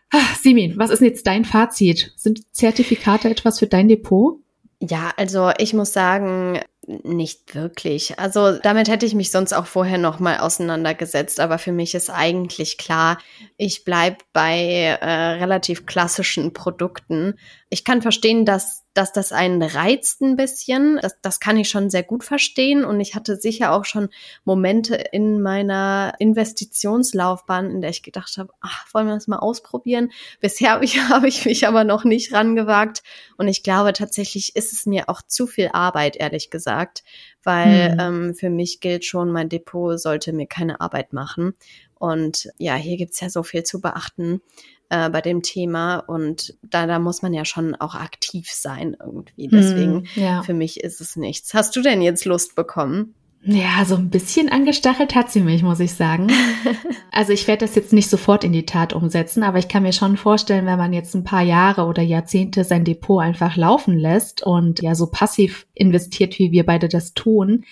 Ach, 0.09 0.35
Simin, 0.35 0.77
was 0.77 0.89
ist 0.89 0.99
denn 0.99 1.09
jetzt 1.09 1.27
dein 1.27 1.45
Fazit? 1.45 2.13
Sind 2.15 2.55
Zertifikate 2.55 3.29
etwas 3.29 3.59
für 3.59 3.67
dein 3.67 3.87
Depot? 3.87 4.39
Ja, 4.79 5.11
also 5.17 5.51
ich 5.59 5.73
muss 5.73 5.93
sagen, 5.93 6.59
nicht 6.87 7.53
wirklich. 7.53 8.17
Also 8.17 8.57
damit 8.59 8.87
hätte 8.87 9.05
ich 9.05 9.13
mich 9.13 9.29
sonst 9.29 9.51
auch 9.51 9.65
vorher 9.65 9.97
noch 9.97 10.19
mal 10.19 10.37
auseinandergesetzt, 10.37 11.39
aber 11.41 11.57
für 11.57 11.73
mich 11.73 11.93
ist 11.93 12.09
eigentlich 12.09 12.77
klar, 12.77 13.17
ich 13.57 13.83
bleib 13.83 14.23
bei 14.31 14.97
äh, 15.01 15.05
relativ 15.05 15.85
klassischen 15.85 16.53
Produkten. 16.53 17.37
Ich 17.69 17.83
kann 17.83 18.01
verstehen, 18.01 18.45
dass 18.45 18.85
dass 18.97 19.13
das 19.13 19.31
einen 19.31 19.61
reizt 19.61 20.21
ein 20.21 20.35
bisschen. 20.35 20.97
Das, 21.01 21.15
das 21.21 21.39
kann 21.39 21.55
ich 21.57 21.69
schon 21.69 21.91
sehr 21.91 22.01
gut 22.01 22.23
verstehen. 22.23 22.83
Und 22.83 22.99
ich 22.99 23.13
hatte 23.13 23.35
sicher 23.35 23.71
auch 23.71 23.85
schon 23.85 24.09
Momente 24.43 24.95
in 24.95 25.39
meiner 25.41 26.15
Investitionslaufbahn, 26.17 27.69
in 27.69 27.81
der 27.81 27.91
ich 27.91 28.01
gedacht 28.01 28.37
habe, 28.37 28.51
ach, 28.59 28.87
wollen 28.93 29.05
wir 29.05 29.13
das 29.13 29.27
mal 29.27 29.37
ausprobieren? 29.37 30.11
Bisher 30.39 30.71
habe 30.71 30.85
ich, 30.85 30.99
hab 31.09 31.23
ich 31.23 31.45
mich 31.45 31.67
aber 31.67 31.83
noch 31.83 32.05
nicht 32.05 32.33
rangewagt. 32.33 33.03
Und 33.37 33.47
ich 33.47 33.61
glaube 33.61 33.93
tatsächlich 33.93 34.55
ist 34.55 34.73
es 34.73 34.87
mir 34.87 35.09
auch 35.09 35.21
zu 35.21 35.45
viel 35.45 35.69
Arbeit, 35.71 36.15
ehrlich 36.15 36.49
gesagt. 36.49 37.03
Weil 37.43 37.91
hm. 37.91 37.99
ähm, 37.99 38.35
für 38.35 38.49
mich 38.49 38.79
gilt 38.79 39.05
schon, 39.05 39.31
mein 39.31 39.47
Depot 39.47 39.99
sollte 39.99 40.33
mir 40.33 40.47
keine 40.47 40.81
Arbeit 40.81 41.13
machen. 41.13 41.53
Und 41.99 42.49
ja, 42.57 42.75
hier 42.75 42.97
gibt's 42.97 43.19
ja 43.19 43.29
so 43.29 43.43
viel 43.43 43.63
zu 43.63 43.81
beachten 43.81 44.41
äh, 44.89 45.09
bei 45.09 45.21
dem 45.21 45.41
Thema 45.41 45.97
und 45.97 46.55
da, 46.61 46.87
da 46.87 46.99
muss 46.99 47.21
man 47.21 47.33
ja 47.33 47.45
schon 47.45 47.75
auch 47.75 47.95
aktiv 47.95 48.49
sein 48.49 48.95
irgendwie. 48.99 49.47
Deswegen, 49.47 50.01
mm, 50.01 50.05
ja. 50.15 50.43
für 50.43 50.53
mich 50.53 50.81
ist 50.81 51.01
es 51.01 51.15
nichts. 51.15 51.53
Hast 51.53 51.75
du 51.75 51.81
denn 51.81 52.01
jetzt 52.01 52.25
Lust 52.25 52.55
bekommen? 52.55 53.13
Ja, 53.43 53.85
so 53.85 53.95
ein 53.95 54.09
bisschen 54.09 54.49
angestachelt 54.49 55.15
hat 55.15 55.31
sie 55.31 55.41
mich, 55.41 55.61
muss 55.63 55.79
ich 55.79 55.93
sagen. 55.93 56.27
also 57.11 57.31
ich 57.31 57.47
werde 57.47 57.65
das 57.65 57.75
jetzt 57.75 57.93
nicht 57.93 58.09
sofort 58.09 58.43
in 58.43 58.51
die 58.51 58.65
Tat 58.65 58.93
umsetzen, 58.93 59.43
aber 59.43 59.59
ich 59.59 59.67
kann 59.67 59.83
mir 59.83 59.93
schon 59.93 60.17
vorstellen, 60.17 60.65
wenn 60.65 60.77
man 60.77 60.91
jetzt 60.91 61.15
ein 61.15 61.23
paar 61.23 61.43
Jahre 61.43 61.85
oder 61.85 62.01
Jahrzehnte 62.01 62.63
sein 62.63 62.83
Depot 62.83 63.21
einfach 63.21 63.55
laufen 63.55 63.97
lässt 63.97 64.43
und 64.43 64.81
ja 64.81 64.95
so 64.95 65.07
passiv 65.07 65.67
investiert, 65.73 66.39
wie 66.39 66.51
wir 66.51 66.65
beide 66.65 66.89
das 66.89 67.13
tun, 67.13 67.63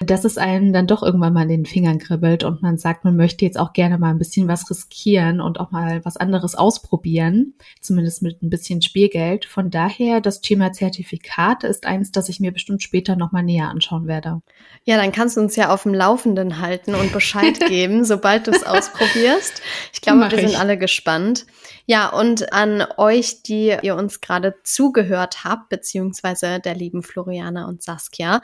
dass 0.00 0.24
es 0.24 0.36
einen 0.36 0.72
dann 0.72 0.86
doch 0.86 1.02
irgendwann 1.02 1.32
mal 1.32 1.42
in 1.42 1.48
den 1.48 1.66
Fingern 1.66 1.98
kribbelt 1.98 2.44
und 2.44 2.62
man 2.62 2.76
sagt, 2.76 3.04
man 3.04 3.16
möchte 3.16 3.44
jetzt 3.44 3.58
auch 3.58 3.72
gerne 3.72 3.98
mal 3.98 4.10
ein 4.10 4.18
bisschen 4.18 4.48
was 4.48 4.68
riskieren 4.70 5.40
und 5.40 5.58
auch 5.58 5.70
mal 5.70 6.04
was 6.04 6.16
anderes 6.16 6.54
ausprobieren, 6.54 7.54
zumindest 7.80 8.22
mit 8.22 8.42
ein 8.42 8.50
bisschen 8.50 8.82
Spielgeld. 8.82 9.46
Von 9.46 9.70
daher, 9.70 10.20
das 10.20 10.40
Thema 10.40 10.72
Zertifikate 10.72 11.66
ist 11.66 11.86
eins, 11.86 12.10
das 12.12 12.28
ich 12.28 12.40
mir 12.40 12.52
bestimmt 12.52 12.82
später 12.82 13.16
nochmal 13.16 13.42
näher 13.42 13.68
anschauen 13.68 14.06
werde. 14.06 14.42
Ja, 14.84 14.96
dann 14.96 15.12
kannst 15.12 15.36
du 15.36 15.40
uns 15.40 15.56
ja 15.56 15.72
auf 15.72 15.84
dem 15.84 15.94
Laufenden 15.94 16.60
halten 16.60 16.94
und 16.94 17.12
Bescheid 17.12 17.58
geben, 17.68 18.04
sobald 18.04 18.46
du 18.46 18.50
es 18.50 18.64
ausprobierst. 18.64 19.62
Ich 19.92 20.00
glaube, 20.00 20.18
Mach 20.20 20.30
wir 20.30 20.38
ich. 20.38 20.48
sind 20.48 20.60
alle 20.60 20.76
gespannt. 20.76 21.46
Ja, 21.86 22.08
und 22.08 22.52
an 22.52 22.84
euch, 22.96 23.42
die 23.44 23.74
ihr 23.80 23.94
uns 23.94 24.20
gerade 24.20 24.56
zugehört 24.64 25.44
habt, 25.44 25.68
beziehungsweise 25.68 26.58
der 26.58 26.74
lieben 26.74 27.02
Floriana 27.02 27.66
und 27.68 27.82
Saskia, 27.82 28.42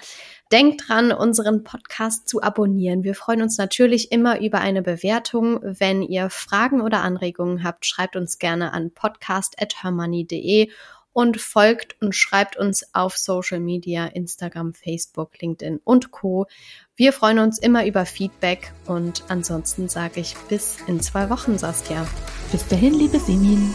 denkt 0.53 0.85
dran, 0.87 1.13
unseren 1.43 1.65
Podcast 1.65 2.29
zu 2.29 2.41
abonnieren. 2.41 3.03
Wir 3.03 3.17
freuen 3.17 3.43
uns 3.43 3.59
natürlich 3.59 4.13
immer 4.13 4.41
über 4.41 4.61
eine 4.61 4.81
Bewertung. 4.81 5.59
Wenn 5.63 6.03
ihr 6.03 6.31
Fragen 6.31 6.81
oder 6.81 7.03
Anregungen 7.03 7.65
habt, 7.65 7.85
schreibt 7.85 8.15
uns 8.15 8.39
gerne 8.39 8.73
an 8.73 8.93
podcast.hermoney.de 8.93 10.71
und 11.13 11.41
folgt 11.41 12.01
und 12.01 12.15
schreibt 12.15 12.57
uns 12.57 12.95
auf 12.95 13.17
Social 13.17 13.59
Media, 13.59 14.07
Instagram, 14.07 14.73
Facebook, 14.73 15.41
LinkedIn 15.41 15.81
und 15.83 16.13
Co. 16.13 16.47
Wir 16.95 17.13
freuen 17.13 17.41
uns 17.41 17.59
immer 17.59 17.85
über 17.87 18.07
Feedback 18.07 18.73
und 18.87 19.25
ansonsten 19.27 19.89
sage 19.89 20.21
ich 20.21 20.37
bis 20.49 20.79
in 20.87 21.01
zwei 21.01 21.29
Wochen, 21.29 21.59
Saskia. 21.59 22.07
Bis 22.53 22.67
dahin, 22.69 22.95
liebe 22.95 23.19
Simin. 23.19 23.75